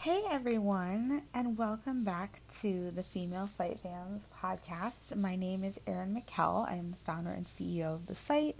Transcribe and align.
Hey 0.00 0.22
everyone, 0.30 1.22
and 1.34 1.58
welcome 1.58 2.04
back 2.04 2.40
to 2.60 2.92
the 2.92 3.02
Female 3.02 3.48
Fight 3.58 3.80
Fans 3.80 4.22
podcast. 4.40 5.16
My 5.16 5.34
name 5.34 5.64
is 5.64 5.80
Erin 5.88 6.14
McKell. 6.14 6.70
I'm 6.70 6.92
the 6.92 6.96
founder 6.98 7.30
and 7.30 7.44
CEO 7.44 7.94
of 7.94 8.06
the 8.06 8.14
site 8.14 8.54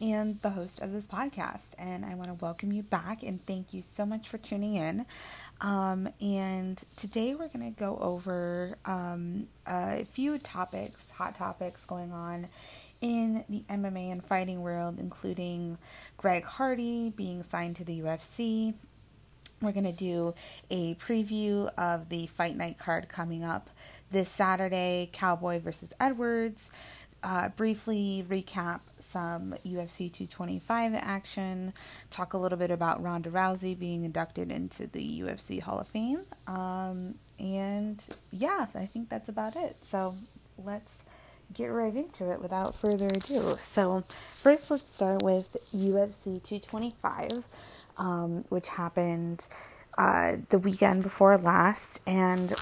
and 0.00 0.40
the 0.42 0.50
host 0.50 0.80
of 0.80 0.92
this 0.92 1.04
podcast. 1.04 1.74
And 1.76 2.04
I 2.04 2.14
want 2.14 2.28
to 2.28 2.34
welcome 2.34 2.70
you 2.70 2.84
back 2.84 3.24
and 3.24 3.44
thank 3.46 3.74
you 3.74 3.82
so 3.96 4.06
much 4.06 4.28
for 4.28 4.38
tuning 4.38 4.76
in. 4.76 5.06
Um, 5.60 6.08
and 6.20 6.80
today 6.96 7.34
we're 7.34 7.48
going 7.48 7.74
to 7.74 7.76
go 7.76 7.98
over 8.00 8.78
um, 8.84 9.48
a 9.66 10.04
few 10.04 10.38
topics, 10.38 11.10
hot 11.10 11.34
topics 11.34 11.84
going 11.84 12.12
on 12.12 12.46
in 13.00 13.44
the 13.48 13.64
MMA 13.68 14.12
and 14.12 14.24
fighting 14.24 14.62
world, 14.62 14.98
including 15.00 15.78
Greg 16.16 16.44
Hardy 16.44 17.10
being 17.10 17.42
signed 17.42 17.74
to 17.76 17.84
the 17.84 18.00
UFC 18.00 18.74
we're 19.60 19.72
going 19.72 19.84
to 19.84 19.92
do 19.92 20.34
a 20.70 20.94
preview 20.96 21.70
of 21.78 22.08
the 22.08 22.26
fight 22.26 22.56
night 22.56 22.78
card 22.78 23.08
coming 23.08 23.42
up 23.44 23.70
this 24.10 24.28
Saturday 24.28 25.08
Cowboy 25.12 25.58
versus 25.58 25.92
Edwards. 25.98 26.70
Uh, 27.22 27.48
briefly 27.48 28.24
recap 28.28 28.80
some 29.00 29.54
UFC 29.66 30.12
225 30.12 30.94
action, 30.94 31.72
talk 32.10 32.34
a 32.34 32.38
little 32.38 32.58
bit 32.58 32.70
about 32.70 33.02
Ronda 33.02 33.30
Rousey 33.30 33.76
being 33.76 34.04
inducted 34.04 34.52
into 34.52 34.86
the 34.86 35.22
UFC 35.22 35.60
Hall 35.60 35.80
of 35.80 35.88
Fame. 35.88 36.20
Um, 36.46 37.16
and 37.40 38.04
yeah, 38.30 38.66
I 38.74 38.86
think 38.86 39.08
that's 39.08 39.28
about 39.28 39.56
it. 39.56 39.76
So 39.84 40.14
let's 40.62 40.98
get 41.52 41.66
right 41.66 41.94
into 41.94 42.30
it 42.30 42.40
without 42.40 42.74
further 42.74 43.06
ado. 43.06 43.56
So, 43.62 44.04
first, 44.34 44.70
let's 44.70 44.88
start 44.88 45.22
with 45.22 45.56
UFC 45.74 46.42
225 46.42 47.44
um, 47.98 48.44
which 48.48 48.68
happened 48.68 49.48
uh, 49.98 50.36
the 50.50 50.58
weekend 50.58 51.02
before 51.02 51.36
last. 51.38 52.00
And 52.06 52.54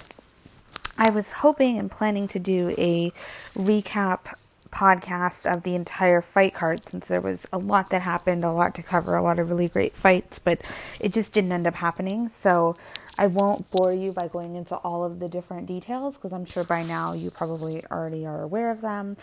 I 0.96 1.10
was 1.10 1.32
hoping 1.32 1.78
and 1.78 1.90
planning 1.90 2.28
to 2.28 2.38
do 2.38 2.74
a 2.78 3.12
recap 3.56 4.34
podcast 4.74 5.50
of 5.50 5.62
the 5.62 5.76
entire 5.76 6.20
fight 6.20 6.52
card 6.52 6.80
since 6.88 7.06
there 7.06 7.20
was 7.20 7.46
a 7.52 7.58
lot 7.58 7.90
that 7.90 8.02
happened, 8.02 8.44
a 8.44 8.52
lot 8.52 8.74
to 8.74 8.82
cover, 8.82 9.14
a 9.14 9.22
lot 9.22 9.38
of 9.38 9.48
really 9.48 9.68
great 9.68 9.94
fights, 9.94 10.40
but 10.40 10.60
it 10.98 11.12
just 11.12 11.32
didn't 11.32 11.52
end 11.52 11.66
up 11.66 11.76
happening. 11.76 12.28
So 12.28 12.76
I 13.16 13.28
won't 13.28 13.70
bore 13.70 13.92
you 13.92 14.10
by 14.10 14.26
going 14.26 14.56
into 14.56 14.74
all 14.76 15.04
of 15.04 15.20
the 15.20 15.28
different 15.28 15.66
details 15.66 16.16
because 16.16 16.32
I'm 16.32 16.44
sure 16.44 16.64
by 16.64 16.82
now 16.82 17.12
you 17.12 17.30
probably 17.30 17.84
already 17.86 18.26
are 18.26 18.42
aware 18.42 18.72
of 18.72 18.80
them. 18.80 19.16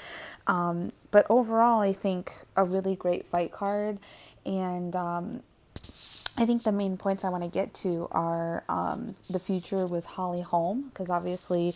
Um, 0.48 0.94
but 1.12 1.26
overall, 1.30 1.82
I 1.82 1.92
think 1.92 2.32
a 2.56 2.64
really 2.64 2.96
great 2.96 3.26
fight 3.26 3.52
card, 3.52 4.00
and 4.46 4.96
um, 4.96 5.44
I 6.38 6.46
think 6.46 6.64
the 6.64 6.72
main 6.72 6.98
points 6.98 7.26
I 7.26 7.30
want 7.30 7.44
to 7.44 7.50
get 7.50 7.74
to 7.76 8.08
are 8.12 8.64
um, 8.70 9.16
the 9.30 9.40
future 9.40 9.86
with 9.86 10.06
Holly 10.06 10.42
Holm, 10.42 10.90
because 10.90 11.10
obviously, 11.10 11.76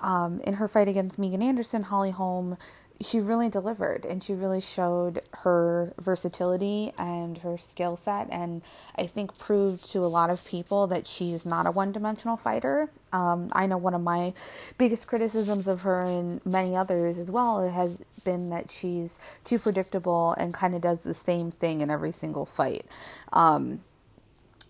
um, 0.00 0.40
in 0.42 0.54
her 0.54 0.68
fight 0.68 0.88
against 0.88 1.18
Megan 1.18 1.42
Anderson, 1.42 1.82
Holly 1.82 2.12
Holm, 2.12 2.56
she 3.00 3.20
really 3.20 3.48
delivered 3.48 4.04
and 4.04 4.22
she 4.22 4.34
really 4.34 4.60
showed 4.60 5.20
her 5.42 5.92
versatility 6.00 6.92
and 6.98 7.38
her 7.38 7.56
skill 7.56 7.96
set, 7.96 8.28
and 8.30 8.62
I 8.96 9.06
think 9.06 9.38
proved 9.38 9.84
to 9.92 10.00
a 10.00 10.06
lot 10.06 10.30
of 10.30 10.44
people 10.44 10.88
that 10.88 11.06
she's 11.06 11.46
not 11.46 11.66
a 11.66 11.70
one 11.70 11.92
dimensional 11.92 12.36
fighter. 12.36 12.90
Um, 13.12 13.50
I 13.52 13.66
know 13.66 13.78
one 13.78 13.94
of 13.94 14.02
my 14.02 14.34
biggest 14.78 15.06
criticisms 15.06 15.68
of 15.68 15.82
her 15.82 16.02
and 16.02 16.44
many 16.44 16.74
others 16.74 17.18
as 17.18 17.30
well 17.30 17.68
has 17.68 18.02
been 18.24 18.50
that 18.50 18.70
she's 18.70 19.20
too 19.44 19.58
predictable 19.58 20.34
and 20.36 20.52
kind 20.52 20.74
of 20.74 20.80
does 20.80 21.00
the 21.00 21.14
same 21.14 21.50
thing 21.52 21.80
in 21.80 21.90
every 21.90 22.12
single 22.12 22.46
fight. 22.46 22.84
Um, 23.32 23.80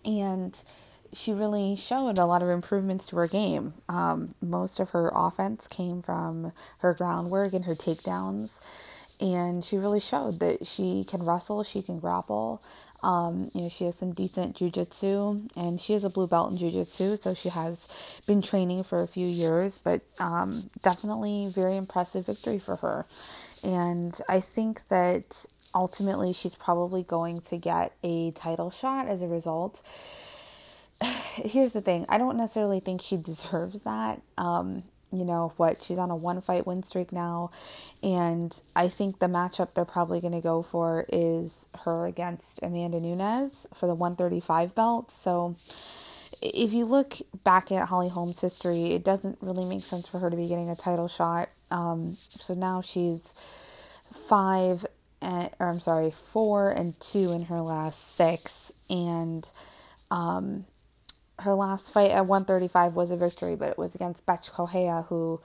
and 0.05 0.61
she 1.13 1.33
really 1.33 1.75
showed 1.75 2.17
a 2.17 2.25
lot 2.25 2.41
of 2.41 2.49
improvements 2.49 3.07
to 3.07 3.15
her 3.17 3.27
game. 3.27 3.73
Um, 3.87 4.35
most 4.41 4.79
of 4.79 4.91
her 4.91 5.11
offense 5.13 5.67
came 5.67 6.01
from 6.01 6.51
her 6.79 6.93
groundwork 6.93 7.53
and 7.53 7.65
her 7.65 7.75
takedowns, 7.75 8.59
and 9.19 9.63
she 9.63 9.77
really 9.77 9.99
showed 9.99 10.39
that 10.39 10.65
she 10.67 11.03
can 11.03 11.23
wrestle, 11.23 11.63
she 11.63 11.81
can 11.81 11.99
grapple. 11.99 12.61
Um, 13.01 13.49
you 13.53 13.63
know, 13.63 13.69
she 13.69 13.85
has 13.85 13.97
some 13.97 14.13
decent 14.13 14.57
jujitsu, 14.57 15.49
and 15.55 15.79
she 15.79 15.93
is 15.93 16.03
a 16.03 16.09
blue 16.09 16.27
belt 16.27 16.51
in 16.51 16.57
jujitsu, 16.57 17.17
so 17.17 17.33
she 17.33 17.49
has 17.49 17.87
been 18.27 18.41
training 18.41 18.83
for 18.83 19.01
a 19.01 19.07
few 19.07 19.27
years. 19.27 19.77
But 19.77 20.01
um, 20.19 20.69
definitely, 20.83 21.47
very 21.53 21.77
impressive 21.77 22.25
victory 22.25 22.59
for 22.59 22.77
her. 22.77 23.05
And 23.63 24.19
I 24.27 24.39
think 24.39 24.87
that 24.89 25.45
ultimately 25.73 26.33
she's 26.33 26.55
probably 26.55 27.03
going 27.03 27.41
to 27.41 27.57
get 27.57 27.93
a 28.03 28.31
title 28.31 28.71
shot 28.71 29.07
as 29.07 29.21
a 29.21 29.27
result. 29.27 29.81
Here's 31.35 31.73
the 31.73 31.81
thing 31.81 32.05
I 32.09 32.17
don't 32.17 32.37
necessarily 32.37 32.79
think 32.79 33.01
she 33.01 33.17
deserves 33.17 33.83
that. 33.83 34.21
Um, 34.37 34.83
you 35.11 35.25
know 35.25 35.53
what? 35.57 35.81
She's 35.81 35.97
on 35.97 36.11
a 36.11 36.15
one 36.15 36.41
fight 36.41 36.67
win 36.67 36.83
streak 36.83 37.11
now. 37.11 37.49
And 38.03 38.59
I 38.75 38.87
think 38.87 39.19
the 39.19 39.25
matchup 39.25 39.73
they're 39.73 39.85
probably 39.85 40.21
going 40.21 40.33
to 40.33 40.41
go 40.41 40.61
for 40.61 41.05
is 41.09 41.67
her 41.85 42.05
against 42.05 42.59
Amanda 42.61 42.99
Nunes 42.99 43.65
for 43.73 43.87
the 43.87 43.95
135 43.95 44.75
belt. 44.75 45.11
So 45.11 45.55
if 46.41 46.73
you 46.73 46.85
look 46.85 47.17
back 47.43 47.71
at 47.71 47.87
Holly 47.87 48.09
Holm's 48.09 48.41
history, 48.41 48.93
it 48.93 49.03
doesn't 49.03 49.39
really 49.41 49.65
make 49.65 49.83
sense 49.83 50.07
for 50.07 50.19
her 50.19 50.29
to 50.29 50.37
be 50.37 50.47
getting 50.47 50.69
a 50.69 50.75
title 50.75 51.07
shot. 51.07 51.49
Um, 51.71 52.17
so 52.29 52.53
now 52.53 52.81
she's 52.81 53.33
five 54.11 54.85
and, 55.21 55.49
or 55.59 55.67
I'm 55.67 55.79
sorry, 55.79 56.11
four 56.11 56.69
and 56.69 56.99
two 56.99 57.31
in 57.31 57.45
her 57.45 57.61
last 57.61 58.15
six, 58.15 58.71
and 58.89 59.49
um, 60.09 60.65
her 61.39 61.53
last 61.53 61.93
fight 61.93 62.11
at 62.11 62.25
135 62.25 62.95
was 62.95 63.11
a 63.11 63.17
victory, 63.17 63.55
but 63.55 63.69
it 63.69 63.77
was 63.77 63.95
against 63.95 64.25
Bethe 64.25 64.49
Correia, 64.51 65.05
who 65.09 65.41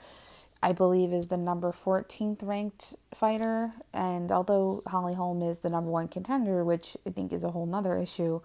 I 0.62 0.72
believe 0.72 1.12
is 1.12 1.28
the 1.28 1.36
number 1.36 1.72
14th 1.72 2.42
ranked 2.42 2.94
fighter. 3.14 3.72
And 3.92 4.32
although 4.32 4.82
Holly 4.86 5.14
Holm 5.14 5.42
is 5.42 5.58
the 5.58 5.70
number 5.70 5.90
one 5.90 6.08
contender, 6.08 6.64
which 6.64 6.96
I 7.06 7.10
think 7.10 7.32
is 7.32 7.44
a 7.44 7.50
whole 7.50 7.66
nother 7.66 7.94
issue, 7.96 8.40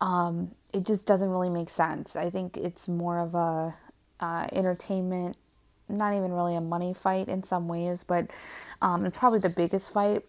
um, 0.00 0.52
it 0.72 0.84
just 0.84 1.06
doesn't 1.06 1.30
really 1.30 1.48
make 1.48 1.70
sense. 1.70 2.16
I 2.16 2.30
think 2.30 2.56
it's 2.56 2.88
more 2.88 3.18
of 3.18 3.34
a 3.34 3.76
uh, 4.20 4.46
entertainment, 4.52 5.36
not 5.88 6.14
even 6.14 6.32
really 6.32 6.54
a 6.54 6.60
money 6.60 6.92
fight 6.94 7.28
in 7.28 7.42
some 7.42 7.68
ways, 7.68 8.04
but 8.04 8.30
um, 8.82 9.04
it's 9.06 9.16
probably 9.16 9.40
the 9.40 9.48
biggest 9.48 9.92
fight 9.92 10.24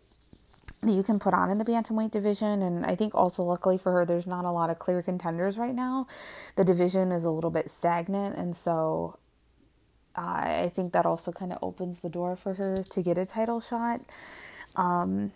you 0.84 1.04
can 1.04 1.20
put 1.20 1.34
on 1.34 1.50
in 1.50 1.58
the 1.58 1.66
bantamweight 1.66 2.12
division. 2.12 2.62
And 2.62 2.86
I 2.86 2.96
think 2.96 3.14
also, 3.16 3.44
luckily 3.44 3.78
for 3.78 3.92
her, 3.92 4.06
there's 4.06 4.28
not 4.28 4.46
a 4.46 4.52
lot 4.52 4.70
of 4.70 4.80
clear 4.80 5.02
contenders 5.02 5.58
right 5.58 5.76
now. 5.76 6.08
The 6.56 6.64
division 6.64 7.12
is 7.12 7.26
a 7.26 7.32
little 7.32 7.52
bit 7.52 7.70
stagnant, 7.70 8.38
and 8.38 8.56
so 8.56 9.18
I 10.16 10.72
think 10.74 10.94
that 10.94 11.06
also 11.06 11.32
kind 11.32 11.54
of 11.54 11.60
opens 11.62 12.02
the 12.02 12.10
door 12.10 12.36
for 12.36 12.56
her 12.56 12.84
to 12.90 13.02
get 13.02 13.18
a 13.18 13.26
title 13.26 13.62
shot. 13.62 14.02
Um, 14.76 15.32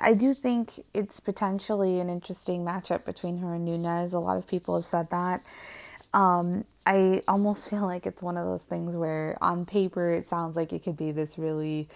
I 0.00 0.14
do 0.14 0.34
think 0.34 0.84
it's 0.94 1.20
potentially 1.20 2.00
an 2.00 2.08
interesting 2.08 2.64
matchup 2.64 3.04
between 3.04 3.38
her 3.38 3.54
and 3.54 3.64
Nunes. 3.64 4.14
A 4.14 4.18
lot 4.18 4.36
of 4.36 4.46
people 4.46 4.74
have 4.74 4.84
said 4.84 5.10
that. 5.10 5.42
Um, 6.12 6.64
I 6.86 7.22
almost 7.28 7.70
feel 7.70 7.82
like 7.82 8.06
it's 8.06 8.22
one 8.22 8.36
of 8.36 8.46
those 8.46 8.62
things 8.62 8.94
where 8.94 9.38
on 9.40 9.66
paper 9.66 10.12
it 10.12 10.26
sounds 10.26 10.56
like 10.56 10.72
it 10.72 10.82
could 10.82 10.96
be 10.96 11.12
this 11.12 11.38
really 11.38 11.88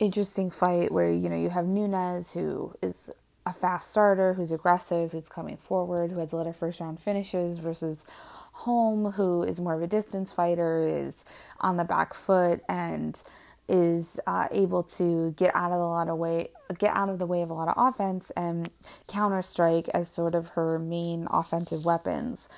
interesting 0.00 0.50
fight 0.50 0.90
where 0.90 1.12
you 1.12 1.28
know 1.28 1.36
you 1.36 1.50
have 1.50 1.66
Nunes 1.66 2.32
who 2.32 2.74
is 2.82 3.10
a 3.46 3.52
fast 3.52 3.90
starter, 3.90 4.34
who's 4.34 4.52
aggressive, 4.52 5.12
who's 5.12 5.28
coming 5.28 5.56
forward, 5.56 6.10
who 6.10 6.18
has 6.18 6.32
a 6.32 6.36
lot 6.36 6.46
of 6.46 6.56
first 6.56 6.80
round 6.80 7.00
finishes 7.00 7.58
versus 7.58 8.04
Holm, 8.52 9.12
who 9.12 9.42
is 9.42 9.60
more 9.60 9.74
of 9.74 9.82
a 9.82 9.86
distance 9.86 10.32
fighter, 10.32 10.86
is 10.86 11.24
on 11.60 11.76
the 11.76 11.84
back 11.84 12.12
foot 12.12 12.60
and 12.68 13.22
is 13.68 14.18
uh, 14.26 14.48
able 14.50 14.82
to 14.82 15.32
get 15.36 15.54
out 15.54 15.70
of 15.70 15.78
a 15.78 15.84
lot 15.84 16.08
of 16.08 16.18
way, 16.18 16.48
get 16.78 16.94
out 16.94 17.08
of 17.08 17.18
the 17.18 17.26
way 17.26 17.40
of 17.40 17.50
a 17.50 17.54
lot 17.54 17.68
of 17.68 17.74
offense 17.76 18.30
and 18.36 18.68
counter 19.06 19.40
strike 19.42 19.88
as 19.94 20.10
sort 20.10 20.34
of 20.34 20.50
her 20.50 20.78
main 20.78 21.26
offensive 21.30 21.84
weapons. 21.84 22.48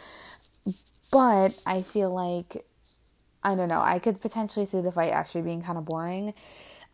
But 1.11 1.59
I 1.67 1.83
feel 1.83 2.13
like 2.13 2.65
I 3.45 3.55
don't 3.55 3.69
know. 3.69 3.83
I 3.83 3.99
could 3.99 4.21
potentially 4.21 4.67
see 4.67 4.81
the 4.81 4.93
fight 4.93 5.13
actually 5.13 5.43
being 5.43 5.63
kind 5.63 5.77
of 5.77 5.85
boring 5.85 6.33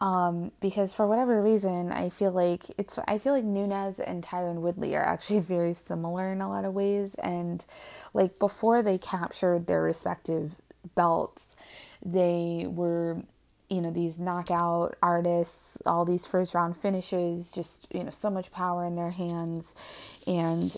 um, 0.00 0.52
because 0.60 0.92
for 0.92 1.06
whatever 1.06 1.42
reason, 1.42 1.90
I 1.90 2.08
feel 2.08 2.30
like 2.30 2.66
it's 2.78 2.98
I 3.08 3.18
feel 3.18 3.32
like 3.32 3.44
Nunes 3.44 3.98
and 3.98 4.22
Tyron 4.22 4.60
Woodley 4.60 4.94
are 4.94 5.04
actually 5.04 5.40
very 5.56 5.74
similar 5.74 6.32
in 6.32 6.40
a 6.40 6.48
lot 6.48 6.64
of 6.64 6.74
ways, 6.74 7.14
and 7.16 7.64
like 8.14 8.38
before 8.38 8.82
they 8.82 8.98
captured 8.98 9.66
their 9.66 9.82
respective 9.82 10.52
belts, 10.94 11.56
they 12.04 12.66
were 12.68 13.22
you 13.68 13.80
know 13.80 13.90
these 13.90 14.18
knockout 14.20 14.96
artists, 15.02 15.78
all 15.84 16.04
these 16.04 16.26
first 16.26 16.54
round 16.54 16.76
finishes, 16.76 17.50
just 17.50 17.88
you 17.92 18.04
know 18.04 18.10
so 18.10 18.30
much 18.30 18.52
power 18.52 18.84
in 18.84 18.94
their 18.94 19.10
hands, 19.10 19.74
and 20.28 20.76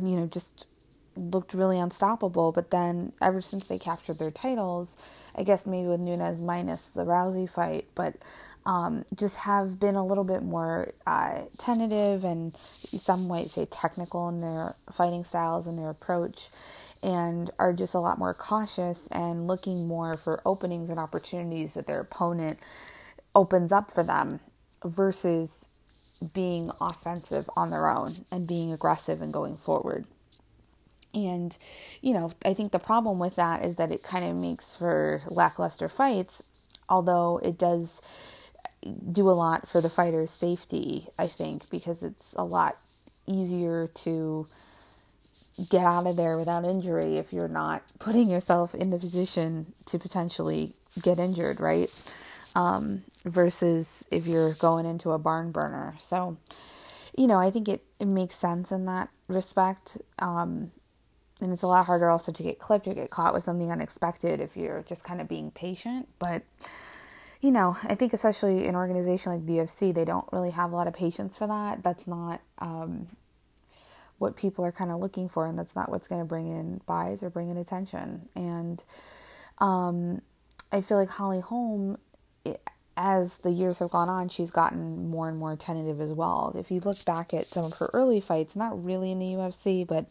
you 0.00 0.16
know 0.16 0.26
just 0.26 0.66
looked 1.16 1.54
really 1.54 1.78
unstoppable. 1.78 2.52
But 2.52 2.70
then, 2.70 3.12
ever 3.22 3.40
since 3.40 3.68
they 3.68 3.78
captured 3.78 4.18
their 4.18 4.30
titles, 4.30 4.96
I 5.34 5.42
guess 5.42 5.66
maybe 5.66 5.88
with 5.88 6.00
Nunes 6.00 6.40
minus 6.40 6.88
the 6.88 7.04
Rousey 7.04 7.48
fight, 7.48 7.86
but 7.94 8.16
um, 8.64 9.04
just 9.14 9.36
have 9.38 9.78
been 9.78 9.94
a 9.94 10.04
little 10.04 10.24
bit 10.24 10.42
more 10.42 10.92
uh, 11.06 11.42
tentative 11.58 12.24
and 12.24 12.54
some 12.96 13.28
might 13.28 13.50
say 13.50 13.64
technical 13.66 14.28
in 14.28 14.40
their 14.40 14.74
fighting 14.92 15.24
styles 15.24 15.66
and 15.66 15.78
their 15.78 15.90
approach, 15.90 16.50
and 17.02 17.50
are 17.58 17.72
just 17.72 17.94
a 17.94 18.00
lot 18.00 18.18
more 18.18 18.34
cautious 18.34 19.08
and 19.08 19.46
looking 19.46 19.86
more 19.86 20.14
for 20.14 20.42
openings 20.44 20.90
and 20.90 20.98
opportunities 20.98 21.74
that 21.74 21.86
their 21.86 22.00
opponent 22.00 22.58
opens 23.34 23.70
up 23.70 23.92
for 23.92 24.02
them 24.02 24.40
versus 24.84 25.68
being 26.32 26.70
offensive 26.80 27.48
on 27.56 27.70
their 27.70 27.88
own 27.88 28.24
and 28.30 28.46
being 28.46 28.72
aggressive 28.72 29.20
and 29.20 29.32
going 29.32 29.56
forward. 29.56 30.06
And, 31.16 31.56
you 32.02 32.12
know, 32.12 32.30
I 32.44 32.52
think 32.52 32.72
the 32.72 32.78
problem 32.78 33.18
with 33.18 33.36
that 33.36 33.64
is 33.64 33.76
that 33.76 33.90
it 33.90 34.02
kind 34.02 34.24
of 34.24 34.36
makes 34.36 34.76
for 34.76 35.22
lackluster 35.28 35.88
fights, 35.88 36.42
although 36.90 37.40
it 37.42 37.58
does 37.58 38.02
do 39.10 39.28
a 39.28 39.32
lot 39.32 39.66
for 39.66 39.80
the 39.80 39.88
fighter's 39.88 40.30
safety, 40.30 41.08
I 41.18 41.26
think, 41.26 41.70
because 41.70 42.02
it's 42.02 42.34
a 42.34 42.44
lot 42.44 42.76
easier 43.26 43.86
to 43.86 44.46
get 45.70 45.86
out 45.86 46.06
of 46.06 46.16
there 46.16 46.36
without 46.36 46.64
injury 46.64 47.16
if 47.16 47.32
you're 47.32 47.48
not 47.48 47.82
putting 47.98 48.28
yourself 48.28 48.74
in 48.74 48.90
the 48.90 48.98
position 48.98 49.72
to 49.86 49.98
potentially 49.98 50.74
get 51.00 51.18
injured, 51.18 51.60
right? 51.60 51.90
Um, 52.54 53.04
versus 53.24 54.04
if 54.10 54.26
you're 54.26 54.52
going 54.52 54.84
into 54.84 55.12
a 55.12 55.18
barn 55.18 55.50
burner. 55.50 55.94
So, 55.98 56.36
you 57.16 57.26
know, 57.26 57.38
I 57.38 57.50
think 57.50 57.68
it, 57.68 57.82
it 57.98 58.06
makes 58.06 58.34
sense 58.34 58.70
in 58.70 58.84
that 58.84 59.08
respect. 59.28 59.98
Um, 60.18 60.70
and 61.40 61.52
it's 61.52 61.62
a 61.62 61.66
lot 61.66 61.86
harder 61.86 62.08
also 62.08 62.32
to 62.32 62.42
get 62.42 62.58
clipped 62.58 62.86
or 62.86 62.94
get 62.94 63.10
caught 63.10 63.34
with 63.34 63.44
something 63.44 63.70
unexpected 63.70 64.40
if 64.40 64.56
you're 64.56 64.82
just 64.82 65.04
kind 65.04 65.20
of 65.20 65.28
being 65.28 65.50
patient. 65.50 66.08
But, 66.18 66.42
you 67.40 67.50
know, 67.50 67.76
I 67.82 67.94
think 67.94 68.14
especially 68.14 68.62
in 68.62 68.70
an 68.70 68.76
organization 68.76 69.32
like 69.32 69.46
the 69.46 69.58
UFC, 69.58 69.94
they 69.94 70.04
don't 70.04 70.26
really 70.32 70.50
have 70.50 70.72
a 70.72 70.76
lot 70.76 70.88
of 70.88 70.94
patience 70.94 71.36
for 71.36 71.46
that. 71.46 71.82
That's 71.82 72.06
not 72.06 72.40
um, 72.58 73.08
what 74.18 74.36
people 74.36 74.64
are 74.64 74.72
kind 74.72 74.90
of 74.90 74.98
looking 74.98 75.28
for, 75.28 75.46
and 75.46 75.58
that's 75.58 75.76
not 75.76 75.90
what's 75.90 76.08
going 76.08 76.22
to 76.22 76.26
bring 76.26 76.48
in 76.48 76.80
buys 76.86 77.22
or 77.22 77.28
bring 77.28 77.50
in 77.50 77.58
attention. 77.58 78.28
And 78.34 78.82
um, 79.58 80.22
I 80.72 80.80
feel 80.80 80.96
like 80.96 81.10
Holly 81.10 81.40
Holm, 81.40 81.98
it, 82.46 82.62
as 82.96 83.38
the 83.38 83.50
years 83.50 83.80
have 83.80 83.90
gone 83.90 84.08
on, 84.08 84.30
she's 84.30 84.50
gotten 84.50 85.10
more 85.10 85.28
and 85.28 85.36
more 85.38 85.54
tentative 85.54 86.00
as 86.00 86.12
well. 86.12 86.54
If 86.58 86.70
you 86.70 86.80
look 86.80 87.04
back 87.04 87.34
at 87.34 87.44
some 87.46 87.66
of 87.66 87.74
her 87.74 87.90
early 87.92 88.22
fights, 88.22 88.56
not 88.56 88.82
really 88.82 89.12
in 89.12 89.18
the 89.18 89.26
UFC, 89.26 89.86
but 89.86 90.06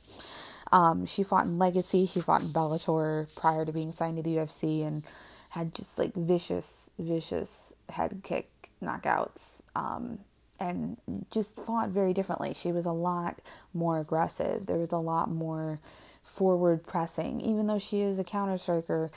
um, 0.71 1.05
she 1.05 1.23
fought 1.23 1.45
in 1.45 1.57
Legacy, 1.57 2.05
she 2.05 2.21
fought 2.21 2.41
in 2.41 2.47
Bellator 2.47 3.33
prior 3.35 3.65
to 3.65 3.71
being 3.71 3.91
signed 3.91 4.17
to 4.17 4.23
the 4.23 4.35
UFC, 4.35 4.85
and 4.85 5.03
had 5.51 5.73
just 5.73 5.97
like 5.97 6.13
vicious, 6.13 6.89
vicious 6.99 7.73
head 7.89 8.21
kick 8.23 8.49
knockouts. 8.81 9.61
Um, 9.75 10.19
and 10.59 10.97
just 11.31 11.57
fought 11.57 11.89
very 11.89 12.13
differently. 12.13 12.53
She 12.53 12.71
was 12.71 12.85
a 12.85 12.91
lot 12.91 13.41
more 13.73 13.99
aggressive. 13.99 14.65
There 14.67 14.77
was 14.77 14.93
a 14.93 14.97
lot 14.97 15.29
more 15.29 15.79
forward 16.23 16.87
pressing. 16.87 17.41
Even 17.41 17.67
though 17.67 17.79
she 17.79 18.01
is 18.01 18.19
a 18.19 18.23
counter 18.23 18.57
striker, 18.57 19.11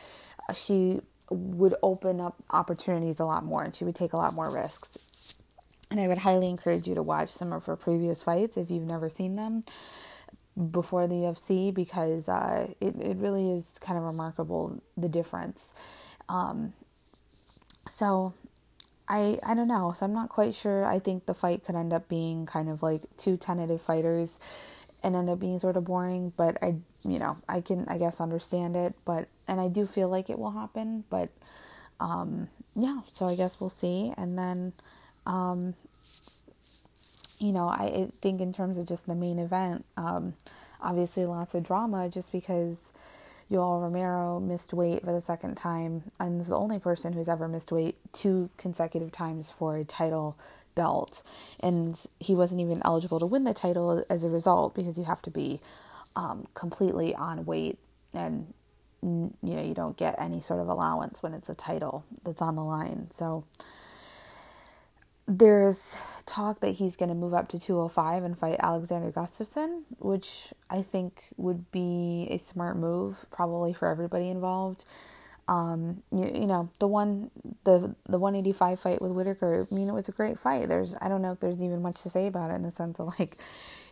she 0.52 1.00
would 1.30 1.74
open 1.82 2.20
up 2.20 2.36
opportunities 2.50 3.20
a 3.20 3.24
lot 3.24 3.44
more 3.44 3.62
and 3.62 3.74
she 3.74 3.84
would 3.84 3.94
take 3.94 4.12
a 4.12 4.16
lot 4.16 4.34
more 4.34 4.50
risks. 4.50 4.98
And 5.90 6.00
I 6.00 6.08
would 6.08 6.18
highly 6.18 6.48
encourage 6.48 6.88
you 6.88 6.94
to 6.96 7.02
watch 7.02 7.30
some 7.30 7.52
of 7.52 7.66
her 7.66 7.76
previous 7.76 8.22
fights 8.22 8.56
if 8.56 8.70
you've 8.70 8.82
never 8.82 9.08
seen 9.08 9.36
them 9.36 9.64
before 10.70 11.06
the 11.06 11.14
UFC 11.14 11.72
because 11.72 12.28
uh, 12.28 12.68
it, 12.80 12.96
it 12.96 13.16
really 13.16 13.52
is 13.52 13.78
kind 13.80 13.98
of 13.98 14.04
remarkable 14.04 14.82
the 14.96 15.08
difference. 15.08 15.72
Um, 16.28 16.72
so 17.88 18.34
I 19.08 19.38
I 19.46 19.54
don't 19.54 19.68
know. 19.68 19.92
So 19.96 20.04
I'm 20.06 20.12
not 20.12 20.28
quite 20.28 20.54
sure. 20.54 20.84
I 20.84 20.98
think 20.98 21.26
the 21.26 21.34
fight 21.34 21.64
could 21.64 21.74
end 21.76 21.92
up 21.92 22.08
being 22.08 22.46
kind 22.46 22.68
of 22.68 22.82
like 22.82 23.02
two 23.16 23.36
tentative 23.36 23.80
fighters 23.80 24.38
and 25.02 25.14
end 25.14 25.30
up 25.30 25.38
being 25.38 25.58
sort 25.58 25.76
of 25.76 25.84
boring, 25.84 26.32
but 26.36 26.58
I 26.62 26.76
you 27.04 27.18
know, 27.18 27.36
I 27.48 27.60
can 27.60 27.86
I 27.88 27.98
guess 27.98 28.20
understand 28.20 28.76
it, 28.76 28.94
but 29.04 29.28
and 29.46 29.60
I 29.60 29.68
do 29.68 29.86
feel 29.86 30.08
like 30.08 30.28
it 30.28 30.38
will 30.38 30.50
happen, 30.50 31.04
but 31.08 31.30
um 32.00 32.48
yeah, 32.74 33.00
so 33.08 33.26
I 33.26 33.34
guess 33.36 33.60
we'll 33.60 33.70
see 33.70 34.12
and 34.16 34.38
then 34.38 34.72
um 35.26 35.74
you 37.38 37.52
know, 37.52 37.68
I 37.68 38.08
think 38.20 38.40
in 38.40 38.52
terms 38.52 38.78
of 38.78 38.88
just 38.88 39.06
the 39.06 39.14
main 39.14 39.38
event, 39.38 39.84
um 39.96 40.34
obviously 40.80 41.24
lots 41.26 41.54
of 41.54 41.62
drama 41.64 42.08
just 42.08 42.32
because 42.32 42.92
Yoel 43.50 43.82
Romero 43.82 44.40
missed 44.40 44.74
weight 44.74 45.04
for 45.04 45.12
the 45.12 45.22
second 45.22 45.56
time 45.56 46.04
and 46.20 46.40
is 46.40 46.48
the 46.48 46.56
only 46.56 46.78
person 46.78 47.12
who's 47.14 47.28
ever 47.28 47.48
missed 47.48 47.72
weight 47.72 47.96
two 48.12 48.50
consecutive 48.58 49.10
times 49.12 49.50
for 49.50 49.76
a 49.76 49.84
title 49.84 50.36
belt. 50.74 51.22
And 51.60 52.00
he 52.20 52.34
wasn't 52.34 52.60
even 52.60 52.82
eligible 52.84 53.18
to 53.20 53.26
win 53.26 53.44
the 53.44 53.54
title 53.54 54.04
as 54.10 54.24
a 54.24 54.30
result 54.30 54.74
because 54.74 54.98
you 54.98 55.04
have 55.04 55.22
to 55.22 55.30
be 55.30 55.60
um, 56.16 56.46
completely 56.54 57.14
on 57.14 57.44
weight 57.46 57.78
and 58.14 58.52
you 59.02 59.32
know 59.42 59.62
you 59.62 59.74
don't 59.74 59.96
get 59.96 60.16
any 60.18 60.40
sort 60.40 60.60
of 60.60 60.68
allowance 60.68 61.22
when 61.22 61.32
it's 61.32 61.48
a 61.48 61.54
title 61.54 62.04
that's 62.24 62.42
on 62.42 62.56
the 62.56 62.64
line. 62.64 63.08
So 63.12 63.44
there's 65.28 65.98
talk 66.24 66.60
that 66.60 66.70
he's 66.70 66.96
going 66.96 67.10
to 67.10 67.14
move 67.14 67.34
up 67.34 67.48
to 67.48 67.58
205 67.60 68.24
and 68.24 68.38
fight 68.38 68.56
Alexander 68.60 69.12
Gustafsson, 69.12 69.82
which 69.98 70.54
I 70.70 70.80
think 70.80 71.24
would 71.36 71.70
be 71.70 72.26
a 72.30 72.38
smart 72.38 72.78
move, 72.78 73.26
probably 73.30 73.74
for 73.74 73.88
everybody 73.88 74.30
involved. 74.30 74.84
Um, 75.46 76.02
you, 76.10 76.30
you, 76.34 76.46
know, 76.46 76.70
the 76.78 76.88
one, 76.88 77.30
the 77.64 77.94
the 78.06 78.18
185 78.18 78.80
fight 78.80 79.02
with 79.02 79.12
Whittaker, 79.12 79.66
I 79.70 79.74
mean, 79.74 79.88
it 79.88 79.94
was 79.94 80.08
a 80.08 80.12
great 80.12 80.38
fight. 80.38 80.68
There's, 80.68 80.96
I 81.00 81.08
don't 81.08 81.22
know 81.22 81.32
if 81.32 81.40
there's 81.40 81.62
even 81.62 81.82
much 81.82 82.02
to 82.02 82.10
say 82.10 82.26
about 82.26 82.50
it 82.50 82.54
in 82.54 82.62
the 82.62 82.70
sense 82.70 82.98
of 82.98 83.14
like, 83.18 83.36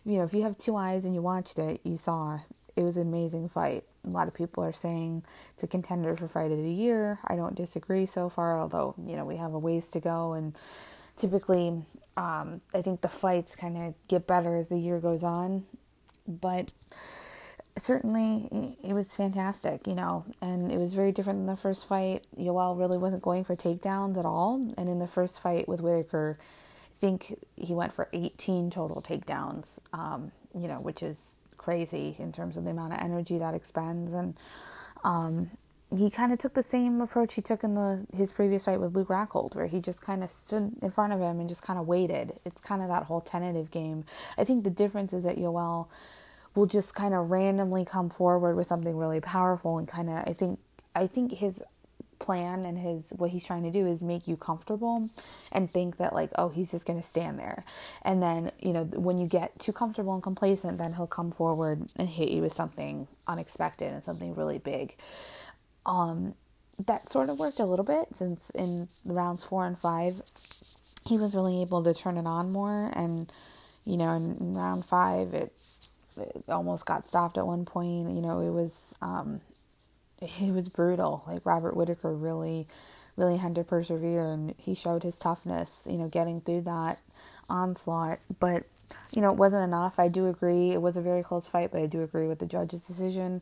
you 0.05 0.19
know, 0.19 0.25
if 0.25 0.33
you 0.33 0.43
have 0.43 0.59
two 0.59 0.77
eyes 0.77 1.05
and 1.05 1.15
you 1.15 1.23
watched 1.23 1.59
it, 1.59 1.81
you 1.85 1.97
saw 1.97 2.41
it 2.77 2.83
was 2.83 2.97
an 2.97 3.09
amazing 3.09 3.49
fight. 3.49 3.85
A 4.07 4.11
lot 4.11 4.29
of 4.29 4.35
people 4.35 4.63
are 4.65 4.73
saying 4.73 5.25
it's 5.55 5.65
a 5.65 5.67
contender 5.67 6.15
for 6.17 6.29
fight 6.29 6.51
of 6.53 6.59
the 6.59 6.71
year. 6.71 7.19
I 7.27 7.37
don't 7.37 7.55
disagree 7.55 8.07
so 8.07 8.29
far, 8.29 8.59
although, 8.59 8.95
you 9.07 9.17
know, 9.17 9.25
we 9.25 9.37
have 9.37 9.55
a 9.55 9.59
ways 9.59 9.89
to 9.89 10.01
go 10.01 10.35
and 10.35 10.55
typically 11.17 11.83
um, 12.17 12.61
I 12.75 12.83
think 12.83 13.03
the 13.03 13.09
fights 13.09 13.55
kind 13.55 13.77
of 13.77 13.95
get 14.09 14.27
better 14.27 14.57
as 14.57 14.69
the 14.69 14.79
year 14.79 14.99
goes 14.99 15.23
on, 15.23 15.65
but 16.27 16.73
certainly 17.77 18.77
it 18.83 18.95
was 18.95 19.15
fantastic, 19.15 19.87
you 19.87 19.95
know, 19.95 20.25
and 20.41 20.73
it 20.73 20.79
was 20.79 20.95
very 20.95 21.13
different 21.13 21.41
than 21.41 21.47
the 21.47 21.57
first 21.57 21.87
fight. 21.87 22.27
Yoel 22.39 22.79
really 22.79 22.97
wasn't 22.97 23.23
going 23.23 23.45
for 23.45 23.55
takedowns 23.55 24.17
at 24.17 24.25
all, 24.25 24.55
and 24.79 24.89
in 24.89 24.99
the 24.99 25.07
first 25.07 25.41
fight 25.41 25.69
with 25.69 25.81
Whittaker, 25.81 26.39
I 26.41 27.01
think 27.01 27.39
he 27.57 27.75
went 27.75 27.93
for 27.93 28.09
18 28.15 28.71
total 28.71 29.03
takedowns, 29.03 29.79
um, 29.93 30.33
you 30.59 30.69
know, 30.69 30.81
which 30.81 31.03
is 31.03 31.37
crazy 31.59 32.17
in 32.19 32.33
terms 32.33 32.57
of 32.57 32.65
the 32.65 32.71
amount 32.71 32.95
of 32.95 33.01
energy 33.01 33.37
that 33.39 33.55
expends, 33.55 34.15
and 34.15 34.35
um, 35.05 35.51
he 35.95 36.11
kind 36.11 36.33
of 36.33 36.39
took 36.39 36.55
the 36.55 36.63
same 36.63 37.01
approach 37.01 37.35
he 37.35 37.43
took 37.43 37.63
in 37.63 37.75
the 37.75 38.07
his 38.15 38.33
previous 38.33 38.65
fight 38.65 38.81
with 38.81 38.95
Luke 38.95 39.09
Rockhold, 39.09 39.55
where 39.55 39.67
he 39.67 39.81
just 39.81 40.01
kind 40.01 40.25
of 40.25 40.31
stood 40.31 40.73
in 40.83 40.91
front 40.91 41.13
of 41.13 41.21
him 41.21 41.39
and 41.39 41.49
just 41.49 41.63
kind 41.63 41.79
of 41.79 41.87
waited. 41.87 42.33
It's 42.45 42.61
kind 42.61 42.83
of 42.83 42.89
that 42.89 43.05
whole 43.05 43.21
tentative 43.21 43.71
game. 43.71 44.05
I 44.37 44.45
think 44.45 44.65
the 44.65 44.71
difference 44.71 45.13
is 45.13 45.25
that 45.25 45.37
Yoel 45.37 45.87
will 46.55 46.67
just 46.67 46.95
kind 46.95 47.15
of 47.15 47.31
randomly 47.31 47.85
come 47.85 48.11
forward 48.11 48.57
with 48.57 48.67
something 48.67 48.97
really 48.97 49.21
powerful 49.21 49.79
and 49.79 49.87
kind 49.87 50.11
of 50.11 50.17
I 50.27 50.33
think 50.33 50.59
I 50.95 51.07
think 51.07 51.33
his 51.33 51.63
plan 52.19 52.65
and 52.65 52.79
his 52.79 53.13
what 53.17 53.31
he's 53.31 53.45
trying 53.45 53.63
to 53.63 53.71
do 53.71 53.87
is 53.87 54.03
make 54.03 54.27
you 54.27 54.37
comfortable 54.37 55.09
and 55.53 55.71
think 55.71 55.99
that 55.99 56.15
like 56.15 56.31
oh 56.37 56.49
he's 56.49 56.71
just 56.71 56.87
going 56.87 56.99
to 56.99 57.07
stand 57.07 57.39
there 57.39 57.63
and 58.03 58.23
then 58.23 58.51
you 58.59 58.73
know 58.73 58.85
when 58.85 59.19
you 59.19 59.27
get 59.27 59.57
too 59.59 59.73
comfortable 59.73 60.15
and 60.15 60.23
complacent 60.23 60.79
then 60.79 60.95
he'll 60.95 61.07
come 61.07 61.31
forward 61.31 61.83
and 61.97 62.09
hit 62.09 62.31
you 62.31 62.41
with 62.41 62.53
something 62.53 63.07
unexpected 63.27 63.93
and 63.93 64.03
something 64.03 64.35
really 64.35 64.59
big 64.59 64.97
um, 65.87 66.35
that 66.85 67.09
sort 67.09 67.31
of 67.31 67.39
worked 67.39 67.61
a 67.61 67.65
little 67.65 67.85
bit 67.85 68.09
since 68.15 68.51
in 68.51 68.89
rounds 69.05 69.43
four 69.45 69.65
and 69.65 69.79
five, 69.79 70.21
he 71.07 71.17
was 71.17 71.35
really 71.35 71.63
able 71.63 71.83
to 71.83 71.95
turn 71.95 72.19
it 72.19 72.27
on 72.27 72.53
more. 72.53 72.91
And, 72.95 73.33
you 73.85 73.97
know, 73.97 74.13
in, 74.13 74.37
in 74.39 74.55
round 74.55 74.85
five, 74.85 75.33
it, 75.33 75.53
it, 76.19 76.45
almost 76.49 76.85
got 76.85 77.09
stopped 77.09 77.39
at 77.39 77.47
one 77.47 77.65
point. 77.65 78.11
You 78.11 78.21
know, 78.21 78.41
it 78.41 78.51
was, 78.51 78.95
um, 79.01 79.41
it 80.21 80.53
was 80.53 80.69
brutal. 80.69 81.25
Like 81.27 81.47
Robert 81.47 81.77
Whittaker 81.77 82.15
really, 82.15 82.67
really 83.17 83.39
had 83.39 83.55
to 83.55 83.65
persevere 83.65 84.27
and 84.27 84.55
he 84.59 84.75
showed 84.75 85.03
his 85.03 85.19
toughness, 85.19 85.87
you 85.89 85.97
know, 85.97 86.09
getting 86.09 86.41
through 86.41 86.63
that 86.63 87.01
onslaught. 87.49 88.19
But, 88.39 88.65
you 89.15 89.23
know, 89.23 89.31
it 89.31 89.39
wasn't 89.39 89.65
enough. 89.65 89.99
I 89.99 90.09
do 90.09 90.29
agree. 90.29 90.73
It 90.73 90.83
was 90.83 90.97
a 90.97 91.01
very 91.01 91.23
close 91.23 91.47
fight, 91.47 91.71
but 91.71 91.81
I 91.81 91.87
do 91.87 92.03
agree 92.03 92.27
with 92.27 92.41
the 92.41 92.47
judge's 92.47 92.87
decision 92.87 93.41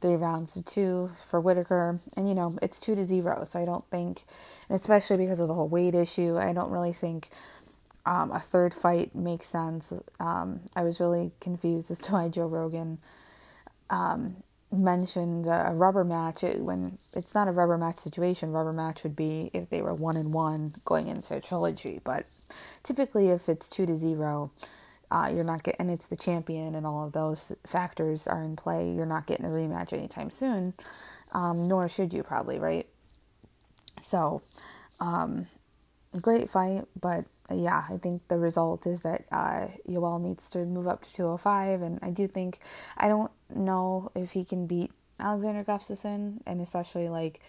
three 0.00 0.14
rounds 0.14 0.54
to 0.54 0.62
two 0.62 1.12
for 1.26 1.40
Whittaker. 1.40 1.98
And, 2.16 2.28
you 2.28 2.34
know, 2.34 2.56
it's 2.62 2.80
two 2.80 2.94
to 2.94 3.04
zero. 3.04 3.44
So 3.44 3.60
I 3.60 3.64
don't 3.64 3.88
think, 3.90 4.22
especially 4.70 5.18
because 5.18 5.40
of 5.40 5.48
the 5.48 5.54
whole 5.54 5.68
weight 5.68 5.94
issue, 5.94 6.36
I 6.38 6.52
don't 6.52 6.70
really 6.70 6.92
think 6.92 7.30
um, 8.04 8.30
a 8.30 8.40
third 8.40 8.72
fight 8.72 9.14
makes 9.14 9.46
sense. 9.46 9.92
Um, 10.20 10.60
I 10.74 10.82
was 10.82 11.00
really 11.00 11.32
confused 11.40 11.90
as 11.90 11.98
to 12.00 12.12
why 12.12 12.28
Joe 12.28 12.46
Rogan 12.46 12.98
um, 13.90 14.36
mentioned 14.72 15.46
a 15.46 15.72
rubber 15.72 16.04
match 16.04 16.42
when 16.42 16.98
it's 17.14 17.34
not 17.34 17.48
a 17.48 17.52
rubber 17.52 17.78
match 17.78 17.98
situation 17.98 18.50
rubber 18.50 18.72
match 18.72 19.02
would 19.04 19.14
be 19.14 19.50
if 19.54 19.70
they 19.70 19.80
were 19.80 19.94
one 19.94 20.16
and 20.16 20.32
one 20.34 20.74
going 20.84 21.06
into 21.06 21.36
a 21.36 21.40
trilogy 21.40 22.00
but 22.02 22.26
typically 22.82 23.28
if 23.28 23.48
it's 23.48 23.68
two 23.68 23.86
to 23.86 23.96
zero 23.96 24.50
uh, 25.10 25.30
you're 25.32 25.44
not 25.44 25.62
getting 25.62 25.80
and 25.80 25.90
it's 25.90 26.08
the 26.08 26.16
champion 26.16 26.74
and 26.74 26.86
all 26.86 27.06
of 27.06 27.12
those 27.12 27.52
factors 27.66 28.26
are 28.26 28.42
in 28.42 28.56
play 28.56 28.90
you're 28.90 29.06
not 29.06 29.26
getting 29.26 29.46
a 29.46 29.50
rematch 29.50 29.92
anytime 29.92 30.30
soon. 30.30 30.74
Um, 31.32 31.68
nor 31.68 31.88
should 31.88 32.12
you 32.12 32.22
probably 32.22 32.58
right? 32.58 32.86
So 34.00 34.42
um, 35.00 35.46
great 36.20 36.48
fight 36.50 36.84
but 37.00 37.24
uh, 37.50 37.54
yeah, 37.54 37.84
I 37.88 37.96
think 37.96 38.26
the 38.28 38.38
result 38.38 38.86
is 38.86 39.02
that 39.02 39.24
uh, 39.30 39.68
Yoel 39.88 40.20
needs 40.20 40.48
to 40.50 40.64
move 40.64 40.88
up 40.88 41.04
to 41.04 41.12
205, 41.12 41.82
and 41.82 41.98
I 42.02 42.10
do 42.10 42.26
think 42.26 42.58
I 42.96 43.08
don't 43.08 43.30
know 43.54 44.10
if 44.14 44.32
he 44.32 44.44
can 44.44 44.66
beat 44.66 44.90
Alexander 45.20 45.62
Gustafsson, 45.62 46.40
and 46.46 46.60
especially 46.60 47.08
like 47.08 47.40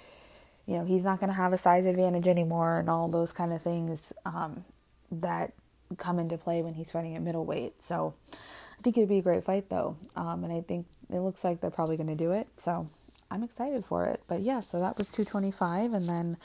you 0.65 0.77
know 0.77 0.85
he's 0.85 1.03
not 1.03 1.19
going 1.19 1.29
to 1.29 1.35
have 1.35 1.53
a 1.53 1.57
size 1.57 1.85
advantage 1.85 2.27
anymore, 2.27 2.79
and 2.79 2.89
all 2.89 3.07
those 3.07 3.31
kind 3.31 3.53
of 3.53 3.61
things 3.61 4.13
um, 4.25 4.65
that 5.11 5.53
come 5.97 6.19
into 6.19 6.37
play 6.37 6.61
when 6.61 6.73
he's 6.73 6.91
fighting 6.91 7.15
at 7.15 7.21
middleweight. 7.21 7.83
So 7.83 8.13
I 8.33 8.81
think 8.81 8.97
it'd 8.97 9.09
be 9.09 9.19
a 9.19 9.23
great 9.23 9.43
fight 9.43 9.69
though, 9.69 9.97
um, 10.15 10.43
and 10.43 10.53
I 10.53 10.61
think 10.61 10.85
it 11.11 11.19
looks 11.19 11.43
like 11.43 11.61
they're 11.61 11.71
probably 11.71 11.97
going 11.97 12.09
to 12.09 12.15
do 12.15 12.31
it. 12.31 12.47
So 12.57 12.87
I'm 13.31 13.43
excited 13.43 13.85
for 13.85 14.05
it. 14.05 14.21
But 14.27 14.41
yeah, 14.41 14.59
so 14.59 14.79
that 14.79 14.97
was 14.97 15.11
225, 15.11 15.93
and 15.93 16.07
then 16.07 16.37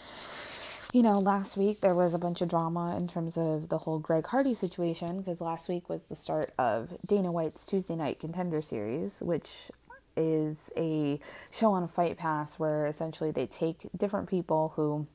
you 0.92 1.02
know, 1.02 1.18
last 1.18 1.56
week 1.56 1.80
there 1.80 1.94
was 1.94 2.12
a 2.12 2.18
bunch 2.18 2.42
of 2.42 2.50
drama 2.50 2.96
in 2.98 3.08
terms 3.08 3.38
of 3.38 3.70
the 3.70 3.78
whole 3.78 3.98
Greg 3.98 4.26
Hardy 4.26 4.54
situation 4.54 5.18
because 5.18 5.40
last 5.40 5.68
week 5.68 5.88
was 5.88 6.02
the 6.04 6.14
start 6.14 6.52
of 6.58 6.90
Dana 7.06 7.32
White's 7.32 7.64
Tuesday 7.64 7.96
Night 7.96 8.20
Contender 8.20 8.60
Series, 8.60 9.20
which 9.22 9.70
is 10.18 10.70
a 10.76 11.18
show 11.50 11.72
on 11.72 11.88
Fight 11.88 12.18
Pass 12.18 12.58
where 12.58 12.86
essentially 12.86 13.30
they 13.30 13.46
take 13.46 13.88
different 13.96 14.28
people 14.28 14.74
who 14.76 15.06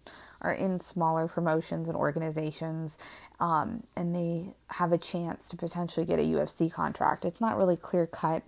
are 0.42 0.54
in 0.54 0.80
smaller 0.80 1.28
promotions 1.28 1.88
and 1.88 1.98
organizations 1.98 2.98
um, 3.40 3.84
and 3.96 4.16
they 4.16 4.54
have 4.72 4.92
a 4.92 4.98
chance 4.98 5.48
to 5.50 5.58
potentially 5.58 6.06
get 6.06 6.20
a 6.20 6.24
UFC 6.24 6.72
contract. 6.72 7.26
It's 7.26 7.42
not 7.42 7.58
really 7.58 7.76
clear 7.78 8.08
cut. 8.08 8.44